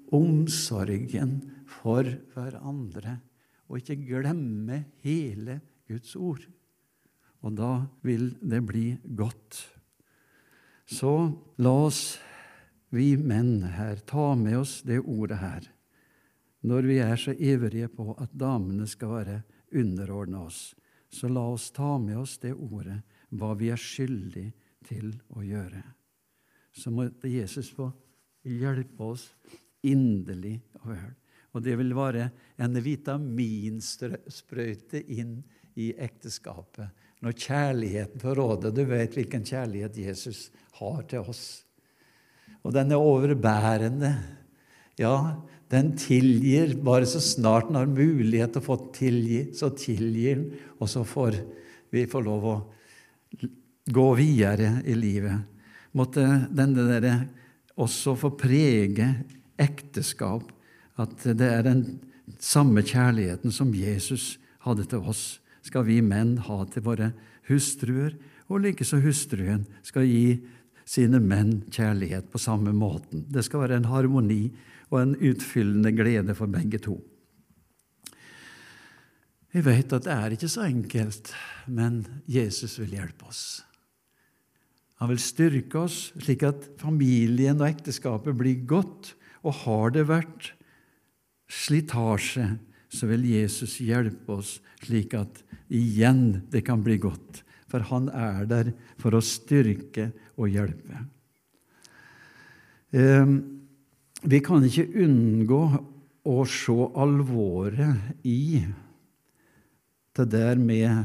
omsorgen 0.08 1.42
for 1.68 2.08
hverandre, 2.32 3.18
og 3.68 3.82
ikke 3.82 4.00
glemme 4.00 4.86
hele 5.04 5.60
Guds 5.90 6.16
ord. 6.16 6.40
Og 7.44 7.52
da 7.58 7.82
vil 8.00 8.30
det 8.40 8.64
bli 8.64 8.94
godt. 9.04 9.60
Så 10.88 11.12
la 11.60 11.76
oss 11.84 12.16
vi 12.96 13.12
menn 13.20 13.60
her, 13.76 14.00
ta 14.08 14.32
med 14.34 14.62
oss 14.64 14.80
det 14.86 15.02
ordet 15.04 15.42
her 15.42 15.72
når 16.66 16.82
vi 16.88 16.96
er 16.98 17.16
så 17.20 17.32
ivrige 17.32 17.88
på 17.92 18.14
at 18.18 18.30
damene 18.34 18.86
skal 18.90 19.08
være 19.12 19.42
underordna 19.76 20.40
oss. 20.48 20.74
Så 21.08 21.28
la 21.30 21.48
oss 21.52 21.70
ta 21.70 21.98
med 22.02 22.18
oss 22.18 22.38
det 22.42 22.54
ordet, 22.54 23.02
hva 23.30 23.54
vi 23.58 23.68
er 23.70 23.76
skyldig 23.78 24.52
til 24.86 25.14
å 25.36 25.42
gjøre. 25.46 25.82
Så 26.74 26.90
måtte 26.94 27.28
Jesus 27.30 27.70
få 27.74 27.92
hjelpe 28.46 29.02
oss 29.14 29.34
inderlig. 29.86 30.60
Og 31.54 31.62
det 31.64 31.76
vil 31.78 31.94
være 31.96 32.30
en 32.60 32.82
vitaminsprøyte 32.82 35.00
inn 35.14 35.44
i 35.78 35.92
ekteskapet 35.92 36.88
når 37.24 37.32
kjærligheten 37.32 38.20
får 38.20 38.34
råde. 38.36 38.70
Du 38.74 38.84
vet 38.88 39.14
hvilken 39.16 39.44
kjærlighet 39.46 39.96
Jesus 40.02 40.50
har 40.80 41.02
til 41.08 41.20
oss. 41.30 41.65
Og 42.66 42.74
den 42.74 42.90
er 42.90 43.02
overbærende. 43.02 44.12
Ja, 44.98 45.38
den 45.70 45.92
tilgir 45.98 46.74
bare 46.82 47.06
så 47.06 47.20
snart 47.22 47.70
den 47.70 47.78
har 47.78 47.90
mulighet 47.90 48.54
til 48.54 48.62
å 48.62 48.66
få 48.66 48.78
tilgi, 48.94 49.44
så 49.54 49.70
tilgir 49.78 50.40
den, 50.40 50.48
og 50.80 50.90
så 50.90 51.04
får 51.06 51.38
vi 51.94 52.06
få 52.10 52.22
lov 52.26 52.46
å 52.50 52.56
gå 53.86 54.06
videre 54.18 54.80
i 54.86 54.96
livet. 54.98 55.46
Måtte 55.96 56.24
denne 56.52 56.86
der 56.90 57.08
også 57.78 58.16
få 58.18 58.32
prege 58.38 59.08
ekteskap, 59.60 60.50
at 60.96 61.26
det 61.38 61.48
er 61.48 61.64
den 61.66 61.84
samme 62.42 62.82
kjærligheten 62.84 63.52
som 63.54 63.74
Jesus 63.76 64.36
hadde 64.64 64.86
til 64.90 65.06
oss, 65.06 65.38
skal 65.66 65.86
vi 65.86 66.00
menn 66.04 66.36
ha 66.46 66.62
til 66.70 66.84
våre 66.86 67.12
hustruer, 67.50 68.14
og 68.46 68.62
likeså 68.62 69.00
hustruen 69.02 69.64
skal 69.86 70.06
gi 70.06 70.38
sine 70.86 71.18
menn 71.20 71.64
kjærlighet 71.74 72.30
på 72.30 72.40
samme 72.40 72.72
måten. 72.76 73.26
Det 73.28 73.44
skal 73.44 73.64
være 73.64 73.80
en 73.80 73.90
harmoni, 73.90 74.54
og 74.86 75.00
en 75.00 75.14
utfyllende 75.18 75.90
glede 75.96 76.34
for 76.38 76.50
begge 76.50 76.78
to. 76.78 77.00
Vi 79.50 79.62
vet 79.64 79.94
at 79.96 80.04
det 80.04 80.12
er 80.12 80.34
ikke 80.36 80.50
så 80.52 80.66
enkelt, 80.66 81.32
men 81.66 82.04
Jesus 82.30 82.76
vil 82.78 82.94
hjelpe 82.98 83.26
oss. 83.30 83.64
Han 85.00 85.10
vil 85.12 85.20
styrke 85.20 85.80
oss 85.80 86.10
slik 86.14 86.44
at 86.46 86.68
familien 86.80 87.60
og 87.60 87.68
ekteskapet 87.68 88.36
blir 88.36 88.62
godt. 88.68 89.14
Og 89.46 89.62
har 89.64 89.92
det 89.94 90.06
vært 90.08 90.52
slitasje, 91.52 92.56
så 92.88 93.08
vil 93.10 93.26
Jesus 93.28 93.76
hjelpe 93.82 94.38
oss 94.38 94.56
slik 94.84 95.14
at 95.18 95.42
igjen 95.72 96.46
det 96.52 96.64
kan 96.66 96.82
bli 96.84 96.96
godt. 97.02 97.42
For 97.66 97.82
han 97.90 98.08
er 98.14 98.46
der 98.48 98.72
for 99.00 99.16
å 99.16 99.24
styrke 99.24 100.10
og 100.36 100.50
hjelpe. 100.52 101.02
Ehm, 102.94 103.36
vi 104.22 104.40
kan 104.44 104.64
ikke 104.64 104.86
unngå 105.04 105.62
å 106.26 106.36
se 106.50 106.76
alvoret 106.98 108.26
i 108.26 108.62
det 110.16 110.28
der 110.32 110.58
med 110.58 111.04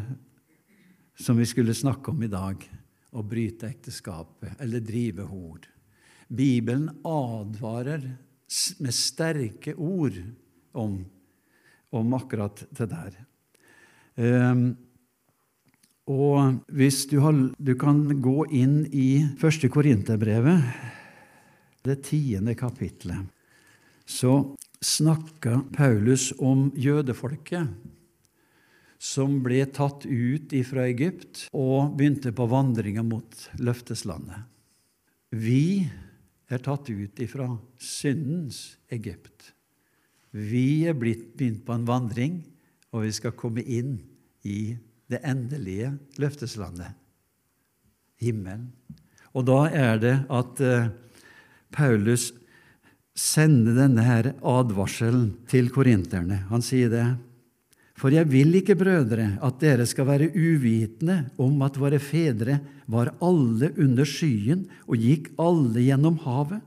som 1.21 1.38
vi 1.38 1.45
skulle 1.45 1.76
snakke 1.78 2.13
om 2.13 2.24
i 2.24 2.32
dag 2.32 2.63
å 3.12 3.24
bryte 3.28 3.67
ekteskapet 3.69 4.62
eller 4.63 4.84
drive 4.86 5.26
hor. 5.28 5.60
Bibelen 6.32 6.88
advarer 7.04 8.06
med 8.80 8.95
sterke 8.95 9.76
ord 9.76 10.15
om, 10.71 11.02
om 11.91 12.15
akkurat 12.15 12.63
det 12.71 12.88
der. 12.91 13.19
Um, 14.15 14.71
og 16.12 16.65
hvis 16.76 17.06
du, 17.08 17.19
har, 17.24 17.38
du, 17.56 17.71
kan 17.80 18.04
gå 18.24 18.43
inn 18.52 18.82
i 18.91 19.24
første 19.39 19.69
Korinterbrevet, 19.71 20.65
det 21.86 22.02
tiende 22.06 22.56
kapitlet, 22.58 23.30
så 24.06 24.54
snakka 24.84 25.62
Paulus 25.74 26.32
om 26.41 26.69
jødefolket 26.76 27.69
som 29.02 29.39
ble 29.41 29.63
tatt 29.74 30.06
ut 30.06 30.54
fra 30.67 30.86
Egypt 30.89 31.47
og 31.58 31.95
begynte 31.97 32.34
på 32.38 32.45
vandringa 32.50 33.06
mot 33.06 33.47
løfteslandet. 33.62 34.43
Vi 35.32 35.88
er 36.52 36.62
tatt 36.62 36.91
ut 36.91 37.21
ifra 37.24 37.47
syndens 37.82 38.76
Egypt. 38.91 39.54
Vi 40.32 40.84
er 40.88 40.97
blitt 40.97 41.32
begynt 41.39 41.63
på 41.65 41.74
en 41.76 41.88
vandring, 41.88 42.41
og 42.91 43.08
vi 43.08 43.13
skal 43.15 43.36
komme 43.39 43.63
inn 43.63 43.97
i 44.43 44.76
det 45.12 45.21
endelige 45.28 45.91
løfteslandet, 46.21 46.93
himmelen. 48.21 48.69
Og 49.36 49.45
da 49.47 49.65
er 49.71 50.00
det 50.02 50.15
at 50.32 50.62
uh, 50.63 50.89
Paulus 51.71 52.32
sender 53.17 53.76
denne 53.78 54.06
her 54.06 54.32
advarselen 54.39 55.34
til 55.52 55.69
korinterne. 55.74 56.45
Han 56.52 56.63
sier 56.63 56.91
det. 56.91 57.06
For 58.02 58.13
jeg 58.13 58.32
vil 58.32 58.56
ikke, 58.58 58.76
brødre, 58.80 59.36
at 59.45 59.60
dere 59.62 59.86
skal 59.86 60.08
være 60.08 60.32
uvitende 60.34 61.28
om 61.41 61.62
at 61.62 61.78
våre 61.78 62.00
fedre 62.02 62.58
var 62.89 63.13
alle 63.21 63.69
under 63.78 64.08
skyen 64.10 64.65
og 64.88 64.97
gikk 64.97 65.30
alle 65.41 65.84
gjennom 65.86 66.17
havet. 66.24 66.63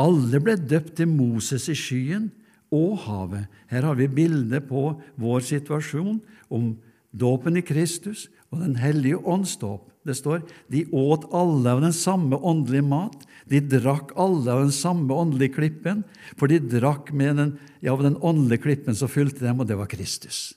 Alle 0.00 0.40
ble 0.42 0.56
døpt 0.58 0.96
til 0.98 1.10
Moses 1.10 1.68
i 1.70 1.76
skyen 1.78 2.30
og 2.74 2.96
havet. 3.04 3.44
Her 3.70 3.86
har 3.90 3.98
vi 3.98 4.08
bildet 4.10 4.64
på 4.70 4.88
vår 5.20 5.44
situasjon 5.46 6.16
om 6.48 6.72
dåpen 7.14 7.58
i 7.58 7.64
Kristus 7.64 8.28
og 8.52 8.60
Den 8.62 8.76
hellige 8.78 9.18
ånds 9.18 9.56
dåp. 9.58 9.90
Det 10.04 10.14
står 10.18 10.42
de 10.70 10.84
åt 10.92 11.24
alle 11.34 11.72
av 11.72 11.80
den 11.82 11.94
samme 11.96 12.36
åndelige 12.36 12.84
mat, 12.86 13.24
de 13.48 13.60
drakk 13.60 14.12
alle 14.20 14.52
av 14.52 14.66
den 14.66 14.74
samme 14.74 15.10
åndelige 15.10 15.56
klippen, 15.56 16.04
for 16.36 16.52
de 16.52 16.60
drakk 16.60 17.10
med 17.16 17.40
den, 17.40 17.54
ja, 17.84 17.96
den 17.96 18.18
åndelige 18.20 18.66
klippen 18.66 18.96
som 18.96 19.10
fylte 19.10 19.42
dem, 19.46 19.60
og 19.60 19.68
det 19.68 19.78
var 19.80 19.90
Kristus. 19.90 20.52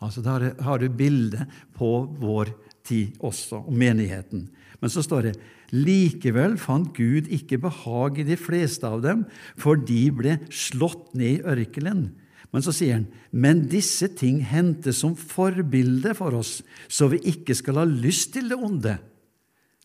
Altså 0.00 0.22
Der 0.24 0.54
har 0.62 0.78
du 0.78 0.88
bildet 0.88 1.48
på 1.76 2.04
vår 2.20 2.52
tid 2.84 3.16
også, 3.20 3.64
og 3.66 3.72
menigheten. 3.72 4.48
Men 4.80 4.92
så 4.92 5.02
står 5.04 5.28
det 5.28 5.34
likevel 5.76 6.56
fant 6.60 6.92
Gud 6.96 7.28
ikke 7.28 7.60
behag 7.60 8.20
i 8.20 8.26
de 8.28 8.36
fleste 8.40 8.88
av 8.88 9.02
dem, 9.04 9.26
for 9.60 9.76
de 9.76 10.06
ble 10.12 10.38
slått 10.48 11.12
ned 11.14 11.40
i 11.40 11.44
ørkenen. 11.44 12.08
Men 12.50 12.64
så 12.66 12.74
sier 12.74 12.98
han, 12.98 13.06
men 13.30 13.62
disse 13.70 14.08
ting 14.18 14.40
hendte 14.42 14.92
som 14.96 15.14
forbilde 15.14 16.16
for 16.18 16.34
oss, 16.40 16.60
så 16.90 17.06
vi 17.12 17.20
ikke 17.30 17.54
skal 17.54 17.78
ha 17.78 17.86
lyst 17.86 18.32
til 18.34 18.50
det 18.50 18.58
onde, 18.58 18.96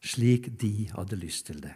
slik 0.05 0.49
de 0.61 0.87
hadde 0.95 1.19
lyst 1.21 1.45
til 1.51 1.61
det. 1.61 1.75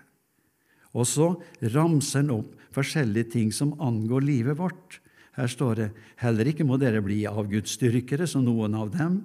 Og 0.98 1.06
så 1.06 1.36
ramser 1.76 2.24
han 2.24 2.34
opp 2.40 2.56
forskjellige 2.74 3.36
ting 3.36 3.52
som 3.54 3.76
angår 3.82 4.26
livet 4.26 4.58
vårt. 4.58 4.98
Her 5.38 5.50
står 5.50 5.76
det 5.78 5.90
heller 6.22 6.50
ikke 6.50 6.66
må 6.66 6.80
dere 6.82 7.04
bli 7.06 7.22
avgudsdyrkere, 7.30 8.26
som 8.28 8.44
noen 8.46 8.74
av 8.78 8.90
dem. 8.96 9.22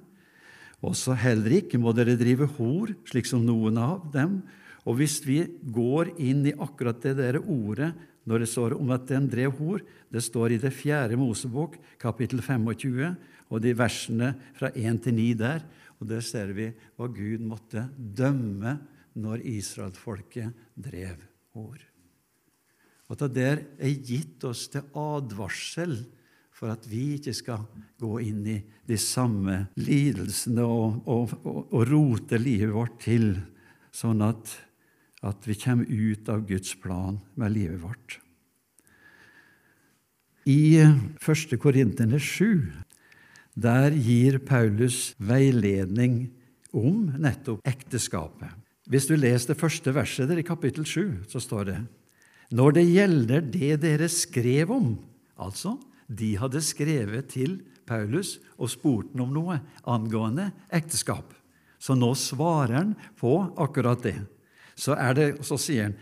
Også 0.85 1.17
heller 1.17 1.63
ikke 1.63 1.81
må 1.81 1.95
dere 1.97 2.19
drive 2.21 2.51
hor, 2.59 2.93
slik 3.09 3.29
som 3.29 3.45
noen 3.47 3.81
av 3.81 4.05
dem. 4.13 4.43
Og 4.85 4.99
hvis 5.01 5.23
vi 5.25 5.41
går 5.73 6.13
inn 6.21 6.45
i 6.45 6.53
akkurat 6.53 7.01
det 7.01 7.17
der 7.23 7.41
ordet 7.41 7.95
når 8.25 8.45
det 8.45 8.51
står 8.51 8.77
om 8.79 8.93
at 8.95 9.07
den 9.09 9.29
drev 9.31 9.55
hor, 9.59 9.83
det 10.13 10.23
står 10.25 10.55
i 10.55 10.61
det 10.63 10.73
fjerde 10.75 11.19
Mosebok, 11.21 11.77
kapittel 12.01 12.41
25, 12.43 13.15
og 13.53 13.63
de 13.63 13.75
versene 13.77 14.33
fra 14.57 14.71
1 14.73 15.03
til 15.05 15.17
9 15.19 15.31
der. 15.39 15.65
Og 16.01 16.09
der 16.11 16.25
ser 16.25 16.53
vi 16.57 16.71
hva 16.97 17.09
Gud 17.13 17.45
måtte 17.45 17.87
dømme 17.95 18.79
når 19.21 19.45
israelsfolket 19.47 20.71
drev 20.75 21.21
hor. 21.55 21.79
Og 23.13 23.21
det 23.21 23.31
der 23.37 23.63
er 23.79 24.03
gitt 24.03 24.45
oss 24.49 24.67
til 24.73 24.87
advarsel 24.97 25.99
for 26.55 26.73
at 26.73 26.87
vi 26.89 27.17
ikke 27.19 27.35
skal 27.37 27.67
gå 28.01 28.19
inn 28.25 28.45
i 28.49 28.59
de 28.87 28.99
samme 29.01 29.67
lidelsene 29.77 30.65
og, 30.65 31.03
og, 31.11 31.35
og, 31.45 31.61
og 31.75 31.89
rote 31.91 32.39
livet 32.41 32.73
vårt 32.75 32.97
til, 33.05 33.35
sånn 33.95 34.23
at, 34.25 34.55
at 35.25 35.49
vi 35.49 35.57
kommer 35.59 35.89
ut 35.89 36.29
av 36.29 36.45
Guds 36.49 36.75
plan 36.81 37.19
med 37.35 37.55
livet 37.55 37.81
vårt. 37.83 38.19
I 40.45 40.85
1. 40.85 41.57
Korinterne 41.61 42.21
7 42.21 42.73
der 43.55 43.95
gir 43.95 44.41
Paulus 44.43 45.15
veiledning 45.23 46.27
om 46.75 47.07
nettopp 47.23 47.63
ekteskapet. 47.65 48.51
Hvis 48.91 49.07
du 49.09 49.15
leser 49.17 49.55
det 49.55 49.61
første 49.61 49.95
verset 49.95 50.29
der 50.29 50.43
i 50.43 50.47
kapittel 50.47 50.85
7, 50.85 51.25
så 51.31 51.41
står 51.41 51.71
det 51.71 51.79
når 52.55 52.75
det 52.77 52.85
gjelder 52.85 53.47
det 53.55 53.71
dere 53.83 54.09
skrev 54.13 54.75
om, 54.75 54.91
altså 55.41 55.79
de 56.07 56.35
hadde 56.37 56.61
skrevet 56.63 57.31
til 57.33 57.57
Paulus 57.89 58.37
og 58.59 58.69
spurt 58.75 59.15
ham 59.15 59.25
om 59.25 59.33
noe 59.33 59.57
angående 59.89 60.51
ekteskap. 60.69 61.33
Så 61.81 61.97
nå 61.97 62.13
svarer 62.17 62.77
han 62.77 62.93
på 63.21 63.33
akkurat 63.61 64.05
det. 64.05 64.19
Så, 64.75 64.97
det, 65.17 65.29
så 65.47 65.59
sier 65.61 65.89
han 65.89 65.97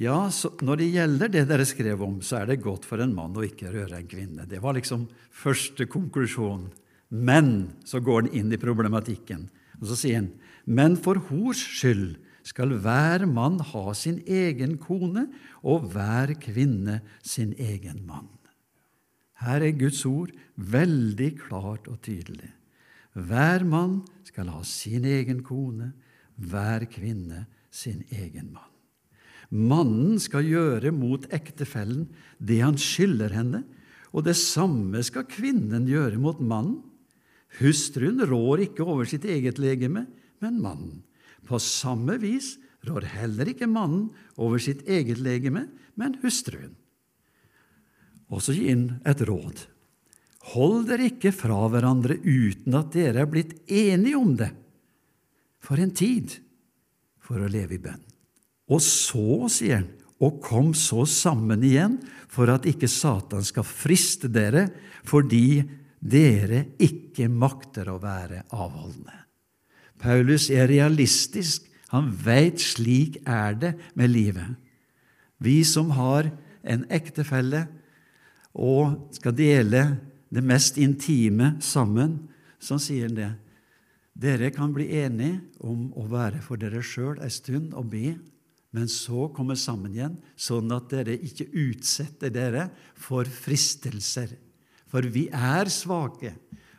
ja, 0.00 0.16
når 0.64 0.80
det 0.80 0.92
gjelder 0.94 1.32
det 1.32 1.42
dere 1.50 1.64
skrev 1.68 2.00
om, 2.06 2.20
så 2.24 2.38
er 2.38 2.46
det 2.48 2.62
godt 2.64 2.86
for 2.88 3.02
en 3.04 3.12
mann 3.12 3.36
å 3.36 3.44
ikke 3.44 3.68
røre 3.74 3.98
en 3.98 4.08
kvinne. 4.08 4.46
Det 4.48 4.62
var 4.64 4.78
liksom 4.78 5.04
første 5.28 5.84
konklusjon. 5.92 6.70
Men 7.12 7.74
så 7.84 8.00
går 8.00 8.22
han 8.22 8.30
inn 8.38 8.54
i 8.54 8.60
problematikken, 8.60 9.48
og 9.76 9.90
så 9.90 9.98
sier 9.98 10.22
han 10.22 10.30
men 10.64 10.96
for 11.00 11.20
hors 11.30 11.60
skyld 11.60 12.18
skal 12.46 12.72
hver 12.80 13.26
mann 13.28 13.58
ha 13.72 13.92
sin 13.96 14.20
egen 14.24 14.76
kone 14.80 15.26
og 15.60 15.90
hver 15.92 16.32
kvinne 16.40 17.00
sin 17.26 17.52
egen 17.58 18.04
mann. 18.06 18.30
Her 19.40 19.64
er 19.64 19.76
Guds 19.76 20.02
ord 20.08 20.32
veldig 20.56 21.30
klart 21.40 21.88
og 21.88 22.00
tydelig. 22.04 22.50
Hver 23.16 23.64
mann 23.66 24.00
skal 24.28 24.52
ha 24.52 24.60
sin 24.64 25.06
egen 25.08 25.42
kone, 25.44 25.92
hver 26.36 26.86
kvinne 26.92 27.46
sin 27.70 28.02
egen 28.10 28.52
mann. 28.52 28.70
Mannen 29.50 30.18
skal 30.22 30.46
gjøre 30.46 30.92
mot 30.94 31.24
ektefellen 31.34 32.06
det 32.38 32.60
han 32.62 32.78
skylder 32.78 33.34
henne, 33.34 33.64
og 34.14 34.26
det 34.26 34.36
samme 34.38 35.02
skal 35.06 35.26
kvinnen 35.30 35.88
gjøre 35.90 36.18
mot 36.22 36.38
mannen. 36.42 36.80
Hustruen 37.58 38.22
rår 38.30 38.66
ikke 38.68 38.86
over 38.86 39.08
sitt 39.10 39.26
eget 39.26 39.58
legeme, 39.58 40.06
men 40.42 40.60
mannen. 40.62 41.00
På 41.46 41.58
samme 41.62 42.18
vis 42.22 42.56
rår 42.86 43.08
heller 43.16 43.50
ikke 43.50 43.66
mannen 43.70 44.10
over 44.38 44.62
sitt 44.62 44.86
eget 44.86 45.18
legeme, 45.22 45.66
men 45.98 46.14
hustruen. 46.22 46.76
Og 48.30 48.42
så 48.44 48.54
gi 48.54 48.68
inn 48.70 49.00
et 49.08 49.22
råd. 49.26 49.66
Hold 50.54 50.86
dere 50.88 51.10
ikke 51.10 51.34
fra 51.34 51.58
hverandre 51.70 52.16
uten 52.22 52.76
at 52.78 52.94
dere 52.94 53.24
er 53.24 53.30
blitt 53.30 53.58
enige 53.66 54.18
om 54.18 54.36
det, 54.38 54.52
for 55.60 55.82
en 55.82 55.92
tid, 55.92 56.38
for 57.30 57.38
å 57.38 57.50
leve 57.50 57.78
i 57.78 57.82
bønn. 57.82 58.02
Og 58.70 58.82
så, 58.82 59.46
sier 59.50 59.80
han, 59.80 59.88
og 60.20 60.42
kom 60.44 60.74
så 60.76 61.06
sammen 61.08 61.62
igjen 61.64 61.96
for 62.30 62.50
at 62.52 62.66
ikke 62.68 62.90
Satan 62.90 63.44
skal 63.46 63.64
friste 63.64 64.28
dere 64.28 64.66
fordi 65.08 65.62
dere 66.00 66.66
ikke 66.82 67.28
makter 67.32 67.88
å 67.88 68.00
være 68.02 68.42
avholdende. 68.52 69.16
Paulus 70.00 70.48
er 70.52 70.68
realistisk. 70.68 71.66
Han 71.92 72.10
veit 72.24 72.60
slik 72.62 73.18
er 73.28 73.56
det 73.58 73.72
med 73.98 74.12
livet. 74.12 74.56
Vi 75.40 75.60
som 75.66 75.90
har 75.96 76.28
en 76.62 76.84
ektefelle 76.92 77.64
og 78.52 79.14
skal 79.16 79.34
dele 79.36 79.84
det 80.30 80.42
mest 80.46 80.78
intime 80.78 81.56
sammen, 81.64 82.18
så 82.60 82.78
sier 82.78 83.08
han 83.08 83.16
det. 83.16 83.30
Dere 84.20 84.50
kan 84.52 84.72
bli 84.76 84.90
enige 85.00 85.38
om 85.64 85.88
å 85.96 86.04
være 86.10 86.42
for 86.44 86.60
dere 86.60 86.82
sjøl 86.84 87.22
ei 87.24 87.30
stund 87.32 87.72
og 87.78 87.88
be, 87.94 88.18
men 88.76 88.90
så 88.90 89.30
komme 89.34 89.56
sammen 89.58 89.94
igjen, 89.96 90.18
sånn 90.36 90.70
at 90.76 90.90
dere 90.92 91.16
ikke 91.16 91.48
utsetter 91.56 92.32
dere 92.34 92.68
for 92.94 93.24
fristelser. 93.24 94.34
For 94.90 95.06
vi 95.08 95.24
er 95.32 95.70
svake, 95.72 96.34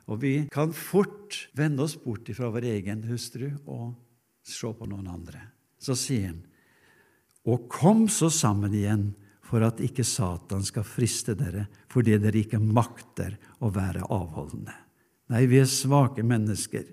og 0.05 0.21
vi 0.21 0.35
kan 0.53 0.75
fort 0.75 1.47
vende 1.57 1.87
oss 1.87 1.97
bort 1.97 2.29
fra 2.35 2.51
vår 2.53 2.69
egen 2.75 3.03
hustru 3.09 3.49
og 3.65 3.95
se 4.45 4.69
på 4.77 4.87
noen 4.91 5.09
andre. 5.09 5.41
Så 5.81 5.97
sier 5.97 6.29
han, 6.29 6.39
og 7.49 7.65
kom 7.73 8.05
så 8.11 8.29
sammen 8.29 8.73
igjen 8.77 9.09
for 9.49 9.65
at 9.65 9.81
ikke 9.81 10.05
Satan 10.05 10.61
skal 10.63 10.85
friste 10.85 11.33
dere 11.35 11.65
fordi 11.91 12.19
dere 12.21 12.43
ikke 12.43 12.61
makter 12.61 13.33
å 13.65 13.71
være 13.73 14.05
avholdende. 14.05 14.75
Nei, 15.31 15.47
vi 15.49 15.57
er 15.63 15.69
svake 15.69 16.23
mennesker. 16.27 16.85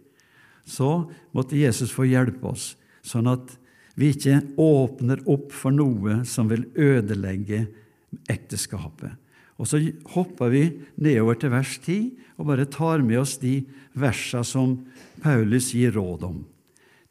Så 0.68 1.08
måtte 1.32 1.58
Jesus 1.58 1.92
få 1.94 2.06
hjelpe 2.08 2.52
oss, 2.52 2.74
sånn 3.00 3.30
at 3.30 3.54
vi 3.98 4.12
ikke 4.12 4.42
åpner 4.60 5.24
opp 5.26 5.50
for 5.56 5.74
noe 5.74 6.20
som 6.28 6.50
vil 6.52 6.68
ødelegge 6.78 7.64
ekteskapet. 8.30 9.16
Og 9.58 9.66
så 9.66 9.80
hopper 10.14 10.52
vi 10.52 10.62
nedover 11.02 11.38
til 11.40 11.50
vers 11.50 11.72
10 11.82 11.96
og 12.38 12.46
bare 12.52 12.68
tar 12.70 13.02
med 13.02 13.18
oss 13.24 13.34
de 13.42 13.56
versene 13.98 14.46
som 14.46 14.76
Paulus 15.24 15.72
gir 15.74 15.96
råd 15.96 16.28
om. 16.28 16.38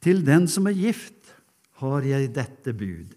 Til 0.00 0.22
den 0.24 0.46
som 0.48 0.68
er 0.70 0.78
gift, 0.78 1.14
har 1.82 2.06
jeg 2.06 2.32
dette 2.34 2.72
bud. 2.74 3.12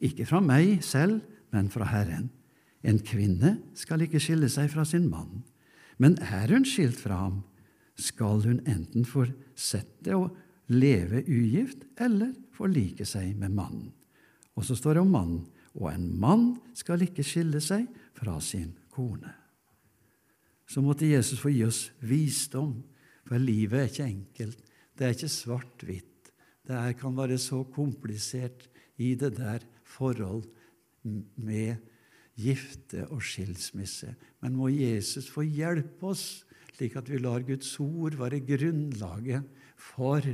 Ikke 0.00 0.24
fra 0.28 0.40
meg 0.40 0.78
selv, 0.86 1.20
men 1.52 1.68
fra 1.72 1.88
Herren. 1.90 2.30
En 2.82 3.00
kvinne 3.02 3.58
skal 3.78 4.04
ikke 4.06 4.20
skille 4.22 4.48
seg 4.50 4.70
fra 4.72 4.86
sin 4.88 5.10
mann. 5.10 5.42
Men 6.00 6.16
er 6.22 6.54
hun 6.54 6.64
skilt 6.66 7.02
fra 7.02 7.18
ham, 7.26 7.42
skal 7.98 8.42
hun 8.46 8.62
enten 8.68 9.04
fortsette 9.08 10.16
å 10.16 10.30
leve 10.72 11.24
ugift 11.26 11.84
eller 12.00 12.32
forlike 12.56 13.06
seg 13.08 13.36
med 13.38 13.54
mannen. 13.56 13.90
Og 14.56 14.66
så 14.68 14.76
står 14.76 14.96
det 14.96 15.04
om 15.04 15.12
mannen. 15.12 15.44
Og 15.72 15.88
en 15.88 16.08
mann 16.20 16.48
skal 16.76 17.04
ikke 17.04 17.24
skille 17.24 17.60
seg 17.64 17.86
fra 18.18 18.36
sin 18.44 18.74
kone. 18.92 19.30
Så 20.68 20.82
måtte 20.84 21.08
Jesus 21.08 21.40
få 21.40 21.52
gi 21.52 21.64
oss 21.64 21.86
visdom, 22.04 22.82
for 23.28 23.40
livet 23.40 23.78
er 23.78 23.88
ikke 23.90 24.08
enkelt. 24.08 24.58
Det 24.96 25.06
er 25.06 25.14
ikke 25.16 25.32
svart-hvitt. 25.32 26.30
Det 26.68 26.80
kan 27.00 27.16
være 27.16 27.38
så 27.40 27.62
komplisert 27.72 28.68
i 29.00 29.14
det 29.18 29.34
der 29.38 29.64
forhold 29.84 30.44
med 31.02 31.80
gifte 32.38 33.06
og 33.10 33.22
skilsmisse. 33.24 34.14
Men 34.40 34.56
må 34.56 34.70
Jesus 34.72 35.28
få 35.30 35.44
hjelpe 35.46 36.12
oss, 36.12 36.44
slik 36.82 36.96
at 36.98 37.10
vi 37.12 37.20
lar 37.22 37.44
Guds 37.46 37.76
ord 37.78 38.16
være 38.18 38.42
grunnlaget 38.42 39.44
for 39.78 40.24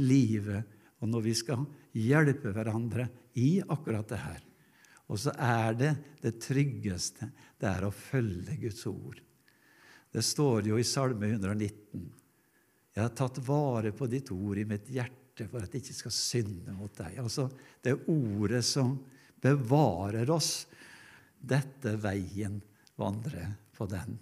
livet, 0.00 0.64
og 1.04 1.10
når 1.12 1.24
vi 1.26 1.34
skal 1.36 1.66
hjelpe 1.92 2.52
hverandre 2.54 3.04
i 3.36 3.58
akkurat 3.60 4.08
det 4.08 4.20
her. 4.22 4.44
Og 5.08 5.20
så 5.20 5.34
er 5.36 5.76
det 5.76 5.90
det 6.22 6.38
tryggeste 6.40 7.28
det 7.60 7.68
er 7.68 7.84
å 7.84 7.92
følge 7.92 8.56
Guds 8.56 8.86
ord. 8.88 9.20
Det 10.08 10.24
står 10.24 10.70
jo 10.70 10.78
i 10.80 10.86
Salme 10.86 11.28
119. 11.28 12.06
Jeg 12.94 13.04
har 13.04 13.12
tatt 13.12 13.40
vare 13.44 13.92
på 13.92 14.08
ditt 14.08 14.32
ord 14.32 14.58
i 14.58 14.64
mitt 14.68 14.88
hjerte 14.88 15.44
for 15.50 15.60
at 15.60 15.74
jeg 15.74 15.84
ikke 15.84 15.98
skal 15.98 16.14
synde 16.16 16.76
mot 16.76 16.94
deg. 16.96 17.18
Altså 17.20 17.50
det 17.84 17.98
ordet 18.08 18.64
som 18.64 18.96
bevarer 19.44 20.32
oss. 20.32 20.64
Dette 21.38 21.94
veien 22.00 22.56
vandrer 22.96 23.52
på 23.76 23.86
den. 23.92 24.16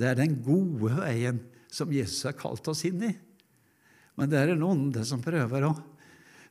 Det 0.00 0.08
er 0.08 0.16
den 0.16 0.38
gode 0.40 0.94
veien 0.96 1.42
som 1.70 1.92
Jesus 1.92 2.24
har 2.24 2.38
kalt 2.38 2.68
oss 2.72 2.86
inn 2.88 3.02
i. 3.04 3.12
Men 4.16 4.30
det 4.32 4.40
er 4.40 4.54
en 4.54 4.64
onde 4.64 5.04
som 5.06 5.20
prøver 5.22 5.66
å 5.68 5.74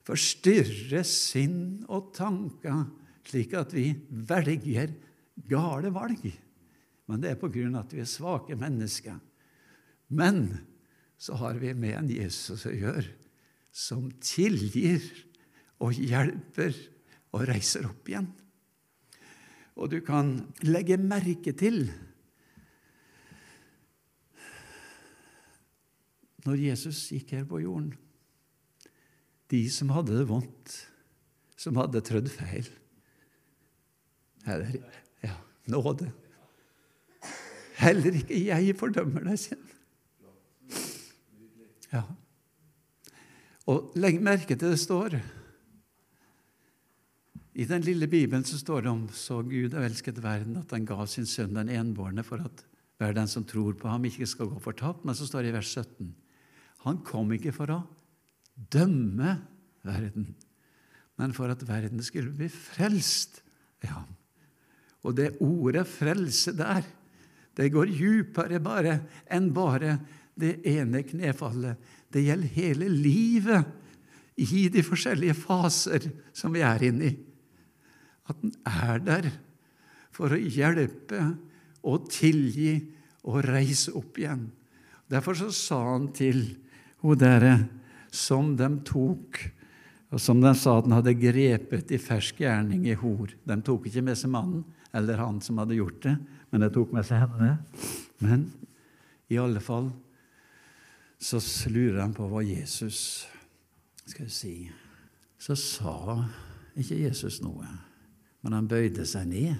forstyrre 0.05 1.01
sinn 1.05 1.81
og 1.89 2.11
tanker, 2.17 2.85
slik 3.25 3.55
at 3.57 3.73
vi 3.73 3.91
velger 4.09 4.93
gale 5.49 5.91
valg. 5.93 6.23
Men 7.09 7.23
det 7.23 7.33
er 7.33 7.41
på 7.41 7.49
grunn 7.51 7.73
av 7.73 7.87
at 7.87 7.95
vi 7.97 8.03
er 8.03 8.09
svake 8.09 8.57
mennesker. 8.57 9.17
Men 10.13 10.45
så 11.19 11.37
har 11.41 11.57
vi 11.61 11.73
med 11.73 11.97
en 11.97 12.11
Jesus 12.13 12.67
å 12.69 12.73
gjøre 12.73 13.07
som 13.73 14.07
tilgir 14.23 15.01
og 15.81 15.97
hjelper 15.97 16.77
og 17.33 17.45
reiser 17.49 17.85
opp 17.89 18.09
igjen. 18.09 18.29
Og 19.79 19.91
du 19.93 19.99
kan 20.05 20.31
legge 20.65 20.97
merke 21.01 21.53
til 21.57 21.87
når 26.49 26.63
Jesus 26.71 27.05
gikk 27.13 27.35
her 27.37 27.47
på 27.47 27.61
jorden 27.63 27.93
De 29.49 29.63
som 29.73 29.89
hadde 29.93 30.17
det 30.17 30.27
vondt, 30.29 30.75
som 31.57 31.77
hadde 31.79 32.01
trødd 32.05 32.29
feil 32.33 32.67
Eller 34.49 34.79
ja, 35.23 35.35
nåde. 35.69 36.09
Heller 37.79 38.15
ikke 38.21 38.39
jeg 38.39 38.75
fordømmer 38.79 39.25
deg, 39.27 39.39
sin. 39.39 39.59
Ja. 41.91 42.01
Og 43.69 43.91
legg 43.99 44.17
merke 44.23 44.55
til 44.55 44.73
det 44.73 44.79
står 44.81 45.19
i 47.59 47.65
den 47.67 47.83
lille 47.83 48.07
Bibelen 48.07 48.45
så 48.47 48.57
står 48.57 48.85
det 48.85 48.91
om 48.91 49.01
så 49.11 49.41
Gud 49.43 49.75
elsket 49.75 50.21
verden 50.23 50.55
at 50.61 50.71
han 50.71 50.85
ga 50.87 51.03
sin 51.09 51.27
sønn 51.27 51.57
den 51.57 51.71
enbårne 51.73 52.23
for 52.23 52.39
at 52.39 52.63
hver 52.99 53.15
den 53.15 53.27
som 53.31 53.45
tror 53.47 53.73
på 53.79 53.87
ham, 53.87 54.05
ikke 54.05 54.27
skal 54.27 54.49
gå 54.51 54.59
fortapt. 54.63 55.05
Men 55.07 55.15
så 55.15 55.27
står 55.27 55.43
det 55.43 55.51
i 55.53 55.55
vers 55.55 55.71
17 55.71 56.13
Han 56.85 57.01
kom 57.05 57.31
ikke 57.35 57.53
for 57.55 57.73
å 57.73 57.79
dømme 58.71 59.35
verden, 59.87 60.31
men 61.19 61.35
for 61.35 61.51
at 61.51 61.65
verden 61.67 62.01
skulle 62.03 62.31
bli 62.35 62.47
frelst 62.51 63.41
ved 63.81 63.91
ham. 63.91 64.07
Og 65.03 65.15
det 65.15 65.37
ordet 65.43 65.87
'frelse' 65.87 66.55
der, 66.55 66.83
det 67.55 67.71
går 67.71 67.91
djupere 67.91 68.59
bare 68.63 68.99
enn 69.27 69.51
bare 69.53 69.97
det 70.39 70.59
ene 70.67 71.03
knefallet. 71.03 71.75
Det 72.11 72.23
gjelder 72.23 72.55
hele 72.55 72.87
livet 72.87 73.65
i 74.39 74.69
de 74.71 74.83
forskjellige 74.83 75.35
faser 75.35 76.07
som 76.33 76.53
vi 76.55 76.63
er 76.63 76.83
inne 76.87 77.09
i 77.09 77.17
at 78.29 78.41
den 78.41 78.53
er 78.65 79.01
der 79.03 79.27
for 80.13 80.33
å 80.33 80.39
hjelpe 80.39 81.21
og 81.87 82.09
tilgi 82.13 82.75
og 83.29 83.43
reise 83.47 83.93
opp 83.97 84.19
igjen. 84.19 84.47
Derfor 85.09 85.37
så 85.37 85.49
sa 85.55 85.79
han 85.93 86.09
til 86.15 86.43
hun 87.03 87.19
dere, 87.19 87.53
som 88.11 88.55
de 88.57 88.67
tok 88.87 89.39
og 90.09 90.17
som 90.17 90.39
de 90.41 90.49
sa 90.57 90.79
at 90.79 90.87
han 90.87 90.95
hadde 90.97 91.19
grepet 91.21 91.91
i 91.93 91.99
fersk 92.01 92.39
gjerning 92.41 92.87
i 92.89 92.95
hor. 92.97 93.29
De 93.45 93.57
tok 93.61 93.85
ikke 93.85 94.01
med 94.07 94.17
seg 94.17 94.31
mannen 94.33 94.63
eller 94.97 95.21
han 95.21 95.37
som 95.45 95.59
hadde 95.61 95.77
gjort 95.77 95.99
det, 96.01 96.15
men 96.49 96.63
de 96.63 96.69
tok 96.73 96.95
med 96.97 97.05
seg 97.05 97.21
henne. 97.21 97.51
Men 98.25 98.47
i 99.29 99.37
alle 99.37 99.61
fall 99.61 99.91
så 101.21 101.37
lurer 101.69 102.01
han 102.01 102.15
på 102.17 102.25
hva 102.31 102.41
Jesus 102.41 103.27
skal 104.09 104.25
vi 104.25 104.33
si 104.33 104.53
Så 105.39 105.53
sa 105.59 106.15
ikke 106.79 106.97
Jesus 106.97 107.41
noe 107.43 107.67
men 108.41 108.55
han 108.55 108.69
bøyde 108.69 109.05
seg 109.07 109.27
ned. 109.29 109.55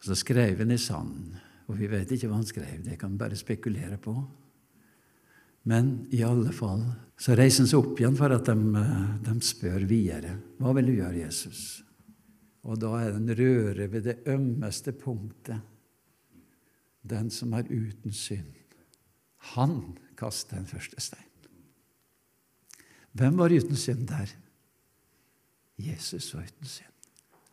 Så 0.00 0.16
skrev 0.16 0.62
han 0.62 0.72
i 0.72 0.80
sanden, 0.80 1.34
og 1.68 1.76
vi 1.80 1.88
vet 1.90 2.10
ikke 2.14 2.30
hva 2.30 2.38
han 2.38 2.48
skrev. 2.48 2.80
Det 2.84 2.96
kan 3.00 3.12
vi 3.12 3.20
bare 3.20 3.38
spekulere 3.38 3.98
på. 4.00 4.14
Men 5.62 6.06
i 6.14 6.22
alle 6.22 6.52
fall 6.54 6.84
så 7.18 7.34
reiser 7.34 7.64
han 7.64 7.70
seg 7.70 7.80
opp 7.82 7.98
igjen 7.98 8.16
for 8.18 8.32
at 8.34 8.46
de, 8.46 8.82
de 9.26 9.34
spør 9.44 9.86
videre. 9.90 10.36
Hva 10.60 10.74
vil 10.76 10.90
du 10.90 10.94
gjøre, 11.00 11.24
Jesus? 11.24 11.62
Og 12.68 12.78
da 12.82 12.92
er 13.00 13.14
den 13.14 13.28
en 13.28 13.38
røre 13.38 13.88
ved 13.90 14.06
det 14.06 14.16
ømmeste 14.30 14.92
punktet. 14.96 15.58
Den 17.08 17.30
som 17.32 17.54
er 17.56 17.68
uten 17.70 18.14
synd. 18.14 18.54
Han 19.54 19.96
kaster 20.18 20.58
den 20.58 20.68
første 20.68 21.00
stein. 21.00 21.24
Hvem 23.18 23.38
var 23.38 23.54
uten 23.54 23.78
synd 23.78 24.04
der? 24.10 24.30
Jesus 25.78 26.34
var 26.34 26.46
uten 26.46 26.70
synd. 26.70 26.94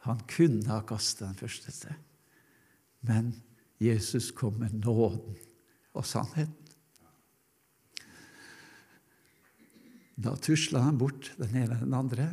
Han 0.06 0.22
kunne 0.30 0.70
ha 0.70 0.82
kastet 0.86 1.28
den 1.28 1.40
første 1.40 1.72
stein. 1.74 2.04
Men 3.06 3.34
Jesus 3.82 4.32
kom 4.32 4.60
med 4.62 4.74
nåden 4.84 5.38
og 5.94 6.06
sannheten. 6.06 6.65
Da 10.16 10.36
tusla 10.40 10.86
han 10.86 11.00
bort 11.00 11.34
den 11.40 11.56
ene 11.60 11.76
og 11.76 11.84
den 11.84 11.96
andre, 11.98 12.30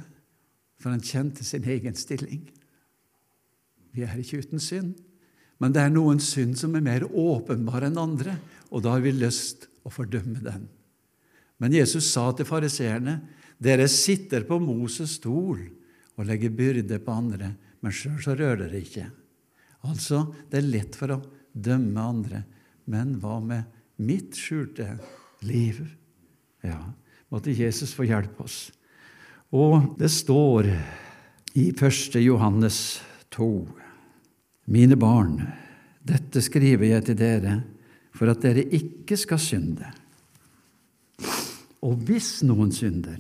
for 0.79 0.95
han 0.95 1.03
kjente 1.03 1.45
sin 1.47 1.67
egen 1.67 1.97
stilling. 1.99 2.45
Vi 3.93 4.05
er 4.07 4.19
ikke 4.19 4.43
uten 4.43 4.63
synd, 4.63 4.95
men 5.63 5.75
det 5.75 5.83
er 5.83 5.93
noen 5.95 6.21
synd 6.23 6.57
som 6.59 6.75
er 6.75 6.85
mer 6.85 7.05
åpenbar 7.07 7.87
enn 7.87 8.01
andre, 8.01 8.39
og 8.71 8.85
da 8.85 8.97
har 8.97 9.05
vi 9.05 9.13
lyst 9.15 9.69
å 9.87 9.93
fordømme 9.93 10.43
den. 10.43 10.67
Men 11.63 11.75
Jesus 11.77 12.09
sa 12.11 12.31
til 12.35 12.49
fariseerne, 12.49 13.21
dere 13.63 13.87
sitter 13.91 14.47
på 14.49 14.59
Moses 14.59 15.19
stol 15.21 15.61
og 16.17 16.27
legger 16.27 16.55
byrde 16.55 16.99
på 17.03 17.15
andre, 17.15 17.53
men 17.83 17.95
sjøl 17.95 18.19
så 18.23 18.35
rører 18.39 18.65
dere 18.65 18.81
ikke. 18.83 19.07
Altså, 19.87 20.25
det 20.51 20.61
er 20.61 20.71
lett 20.71 20.99
for 20.99 21.15
å 21.15 21.23
dømme 21.53 22.03
andre. 22.03 22.43
Men 22.91 23.17
hva 23.23 23.39
med 23.43 24.03
mitt 24.03 24.39
skjulte 24.39 24.89
liv? 25.47 25.79
Ja, 26.63 26.81
måtte 27.33 27.55
Jesus 27.57 27.95
få 27.97 28.05
hjelpe 28.05 28.45
oss. 28.45 28.69
Og 29.53 29.95
det 30.01 30.11
står 30.13 30.69
i 31.57 31.69
1. 31.73 32.21
Johannes 32.21 33.01
2.: 33.33 33.69
Mine 34.73 34.97
barn, 34.97 35.41
dette 36.05 36.43
skriver 36.45 36.91
jeg 36.91 37.07
til 37.09 37.19
dere 37.19 37.59
for 38.13 38.29
at 38.29 38.45
dere 38.45 38.65
ikke 38.69 39.17
skal 39.17 39.41
synde. 39.41 39.89
Og 41.83 41.99
hvis 42.07 42.43
noen 42.47 42.73
synder, 42.73 43.19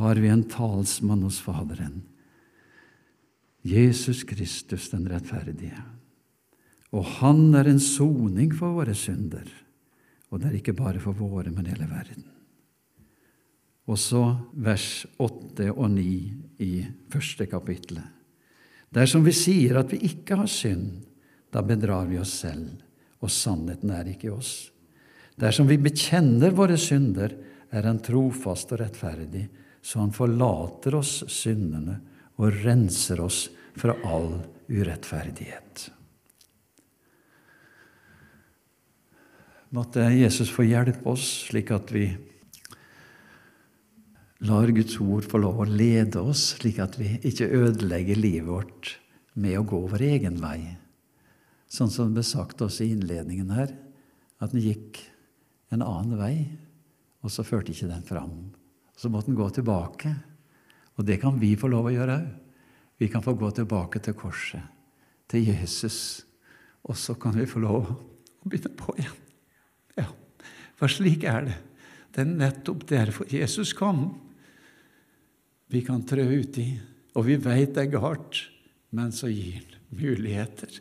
har 0.00 0.16
vi 0.16 0.30
en 0.32 0.46
talsmann 0.48 1.22
hos 1.26 1.40
Faderen, 1.44 2.00
Jesus 3.62 4.24
Kristus 4.24 4.88
den 4.88 5.04
rettferdige. 5.10 5.76
Og 6.96 7.04
han 7.20 7.52
er 7.54 7.68
en 7.68 7.82
soning 7.82 8.54
for 8.56 8.80
våre 8.80 8.96
synder, 8.96 9.44
og 10.30 10.40
det 10.40 10.48
er 10.48 10.60
ikke 10.60 10.78
bare 10.78 11.02
for 11.02 11.12
våre, 11.12 11.52
men 11.52 11.68
hele 11.68 11.86
verden. 11.90 12.24
Og 13.90 13.98
så 13.98 14.22
vers 14.62 15.02
8 15.18 15.72
og 15.72 15.88
9 15.90 16.06
i 16.62 16.72
første 17.10 17.46
kapittelet. 17.50 18.06
Dersom 18.90 19.24
vi 19.26 19.34
sier 19.34 19.80
at 19.80 19.90
vi 19.90 20.00
ikke 20.06 20.38
har 20.38 20.50
synd, 20.50 21.02
da 21.50 21.62
bedrar 21.66 22.06
vi 22.10 22.18
oss 22.22 22.36
selv, 22.42 22.82
og 23.22 23.30
sannheten 23.30 23.90
er 23.94 24.12
ikke 24.12 24.28
i 24.28 24.34
oss. 24.34 24.70
Dersom 25.40 25.68
vi 25.70 25.78
bekjenner 25.82 26.54
våre 26.54 26.78
synder, 26.78 27.34
er 27.70 27.86
Han 27.86 28.00
trofast 28.02 28.72
og 28.74 28.80
rettferdig, 28.80 29.44
så 29.82 30.00
Han 30.00 30.14
forlater 30.14 30.94
oss 30.98 31.20
syndene 31.30 32.00
og 32.38 32.64
renser 32.64 33.20
oss 33.22 33.48
fra 33.78 33.94
all 34.04 34.40
urettferdighet. 34.68 35.90
Måtte 39.70 40.02
Jesus 40.10 40.50
få 40.50 40.66
hjelpe 40.66 41.06
oss, 41.12 41.46
slik 41.46 41.70
at 41.70 41.92
vi 41.94 42.08
lar 44.40 44.72
Guds 44.72 44.96
ord 45.00 45.26
få 45.28 45.40
lov 45.42 45.60
å 45.60 45.68
lede 45.68 46.22
oss, 46.22 46.54
slik 46.56 46.80
at 46.80 46.96
vi 47.00 47.18
ikke 47.28 47.48
ødelegger 47.48 48.18
livet 48.18 48.48
vårt 48.48 48.94
med 49.40 49.58
å 49.58 49.66
gå 49.68 49.80
vår 49.92 50.04
egen 50.06 50.40
vei. 50.40 50.62
Sånn 51.70 51.92
som 51.92 52.08
det 52.08 52.20
ble 52.20 52.26
sagt 52.26 52.62
oss 52.64 52.80
i 52.80 52.90
innledningen 52.94 53.52
her, 53.54 53.74
at 54.40 54.54
den 54.54 54.64
gikk 54.64 55.02
en 55.70 55.84
annen 55.84 56.16
vei, 56.18 56.34
og 57.20 57.32
så 57.32 57.44
førte 57.44 57.74
ikke 57.74 57.90
den 57.90 58.06
fram. 58.06 58.48
Så 58.96 59.12
måtte 59.12 59.30
den 59.30 59.38
gå 59.38 59.46
tilbake. 59.52 60.14
Og 60.96 61.04
det 61.06 61.20
kan 61.22 61.36
vi 61.40 61.52
få 61.56 61.68
lov 61.70 61.88
å 61.88 61.94
gjøre 61.94 62.16
òg. 62.20 62.30
Vi 63.00 63.08
kan 63.08 63.22
få 63.24 63.32
gå 63.32 63.48
tilbake 63.56 64.00
til 64.04 64.12
korset, 64.12 64.60
til 65.24 65.46
Jesus, 65.48 66.26
og 66.84 66.98
så 67.00 67.14
kan 67.16 67.32
vi 67.32 67.46
få 67.48 67.62
lov 67.62 67.86
å 67.88 67.94
begynne 68.44 68.74
på 68.76 68.92
igjen. 68.98 69.14
Ja, 69.96 70.10
For 70.76 70.92
slik 70.92 71.24
er 71.24 71.46
det. 71.48 71.54
Det 72.12 72.26
er 72.26 72.28
nettopp 72.28 72.84
derfor 72.90 73.32
Jesus 73.32 73.72
kom. 73.76 74.10
Vi 75.70 75.82
kan 75.86 76.02
trø 76.06 76.24
uti, 76.40 76.66
og 77.14 77.26
vi 77.28 77.36
veit 77.40 77.74
det 77.76 77.86
er 77.86 77.92
galt, 77.94 78.44
men 78.94 79.12
så 79.14 79.30
gir 79.30 79.60
han 79.60 79.80
muligheter. 79.90 80.80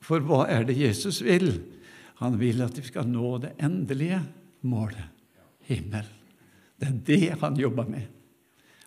For 0.00 0.22
hva 0.24 0.46
er 0.48 0.64
det 0.68 0.78
Jesus 0.78 1.20
vil? 1.24 1.52
Han 2.20 2.38
vil 2.40 2.60
at 2.64 2.76
vi 2.76 2.84
skal 2.84 3.08
nå 3.08 3.36
det 3.40 3.54
endelige 3.62 4.20
målet 4.68 5.08
himmel. 5.68 6.08
Det 6.80 6.88
er 6.88 6.98
det 7.06 7.40
han 7.40 7.56
jobber 7.60 7.88
med. 7.88 8.08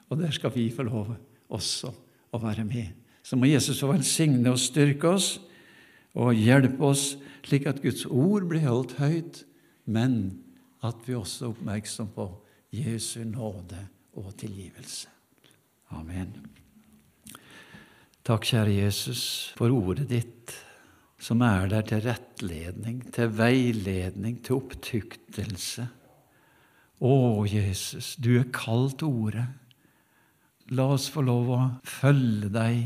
Og 0.10 0.20
der 0.20 0.34
skal 0.34 0.54
vi 0.54 0.68
få 0.74 0.86
lov 0.86 1.14
også 1.54 1.94
å 2.34 2.42
være 2.42 2.66
med. 2.66 2.92
Så 3.24 3.38
må 3.40 3.48
Jesus 3.50 3.80
få 3.82 3.94
velsigne 3.94 4.52
og 4.52 4.62
styrke 4.62 5.16
oss 5.16 5.38
og 6.14 6.36
hjelpe 6.38 6.84
oss, 6.86 7.14
slik 7.46 7.66
at 7.70 7.82
Guds 7.82 8.06
ord 8.06 8.46
blir 8.50 8.68
holdt 8.68 8.98
høyt, 9.00 9.42
men 9.86 10.44
at 10.84 11.02
vi 11.08 11.16
også 11.18 11.48
er 11.48 11.56
oppmerksom 11.56 12.12
på 12.14 12.28
Jesu 12.74 13.24
nåde 13.26 13.80
og 14.20 14.34
tilgivelse. 14.38 15.13
Amen. 15.94 16.34
Takk, 18.24 18.46
kjære 18.48 18.78
Jesus, 18.78 19.52
for 19.58 19.74
ordet 19.74 20.08
ditt, 20.12 20.54
som 21.20 21.42
er 21.44 21.68
der 21.72 21.84
til 21.88 22.04
rettledning, 22.06 23.02
til 23.16 23.32
veiledning, 23.36 24.38
til 24.44 24.62
opptuktelse. 24.62 25.90
Å, 27.04 27.14
Jesus, 27.48 28.14
du 28.16 28.38
er 28.40 28.48
kalt 28.56 29.04
ordet. 29.04 29.46
La 30.72 30.88
oss 30.96 31.10
få 31.12 31.24
lov 31.28 31.52
å 31.52 31.62
følge 31.84 32.52
deg, 32.54 32.80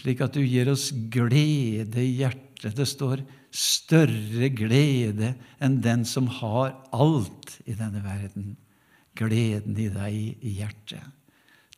slik 0.00 0.24
at 0.24 0.36
du 0.36 0.40
gir 0.40 0.72
oss 0.72 0.88
glede 1.12 2.00
i 2.00 2.16
hjertet. 2.22 2.72
Det 2.72 2.88
står 2.88 3.24
'større 3.52 4.48
glede 4.54 5.34
enn 5.60 5.80
den 5.84 6.06
som 6.08 6.26
har 6.40 6.78
alt 6.92 7.58
i 7.66 7.74
denne 7.74 8.00
verden'. 8.00 8.56
Gleden 9.14 9.76
i 9.76 9.88
deg 9.92 10.14
i 10.40 10.54
hjertet. 10.62 11.04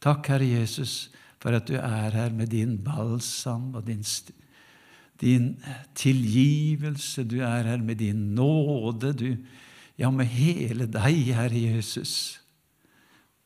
Takk, 0.04 0.28
Herre 0.28 0.50
Jesus, 0.50 1.10
for 1.40 1.56
at 1.56 1.68
du 1.68 1.78
er 1.80 2.12
her 2.12 2.32
med 2.36 2.52
din 2.52 2.76
balsam 2.84 3.72
og 3.74 3.86
din, 3.88 4.04
din 5.20 5.50
tilgivelse. 5.96 7.24
Du 7.24 7.38
er 7.40 7.64
her 7.72 7.82
med 7.82 7.96
din 7.96 8.34
nåde. 8.36 9.12
Du, 9.16 9.36
ja, 9.98 10.10
med 10.10 10.28
hele 10.28 10.86
deg, 10.86 11.32
Herre 11.32 11.66
Jesus 11.70 12.44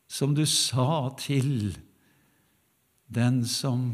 som 0.08 0.34
du 0.34 0.44
sa 0.48 1.12
til 1.20 1.76
den 3.12 3.42
som 3.48 3.92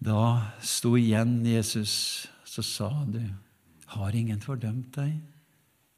da 0.00 0.54
sto 0.62 0.94
igjen, 0.96 1.42
Jesus, 1.46 2.28
så 2.46 2.62
sa 2.62 2.88
du, 3.08 3.20
har 3.98 4.14
ingen 4.14 4.40
fordømt 4.40 4.92
deg? 4.94 5.16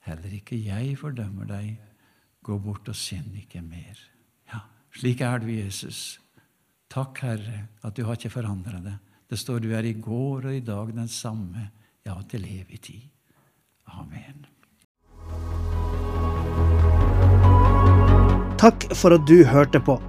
Heller 0.06 0.32
ikke 0.34 0.56
jeg 0.56 0.96
fordømmer 0.98 1.46
deg. 1.50 1.74
Gå 2.42 2.56
bort 2.64 2.88
og 2.88 2.96
synd 2.96 3.34
ikke 3.36 3.60
mer. 3.62 3.98
Slik 4.96 5.20
er 5.22 5.38
du, 5.38 5.52
Jesus. 5.52 6.18
Takk, 6.90 7.18
Herre, 7.22 7.68
at 7.86 7.96
du 7.96 8.04
har 8.06 8.14
ikke 8.18 8.30
forandra 8.34 8.80
det. 8.82 8.94
Det 9.30 9.38
står 9.38 9.58
du 9.62 9.70
er 9.76 9.84
i 9.86 9.92
går 9.94 10.46
og 10.50 10.54
i 10.54 10.66
dag 10.66 10.86
den 10.94 11.08
samme, 11.08 11.70
ja, 12.06 12.14
til 12.28 12.44
evig 12.48 12.80
tid. 12.82 13.00
Amen. 13.94 14.46
Takk 18.58 18.94
for 18.98 19.10
at 19.14 19.26
du 19.30 19.44
hørte 19.46 19.80
på. 19.80 20.02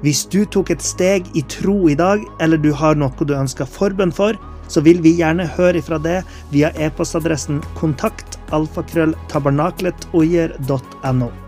Hvis 0.00 0.26
du 0.30 0.44
tok 0.46 0.70
et 0.70 0.82
steg 0.82 1.36
i 1.36 1.42
tro 1.50 1.88
i 1.90 1.94
dag, 1.98 2.22
eller 2.40 2.56
du 2.62 2.72
har 2.72 2.94
noe 2.94 3.24
du 3.26 3.34
ønsker 3.34 3.66
forbønn 3.66 4.12
for, 4.14 4.32
så 4.70 4.80
vil 4.84 5.02
vi 5.02 5.16
gjerne 5.18 5.46
høre 5.58 5.78
ifra 5.82 5.98
det 5.98 6.22
via 6.52 6.70
e-postadressen 6.78 7.60
kontakt 7.74 8.38
alfakrølltabernakletogjer.no. 8.54 11.47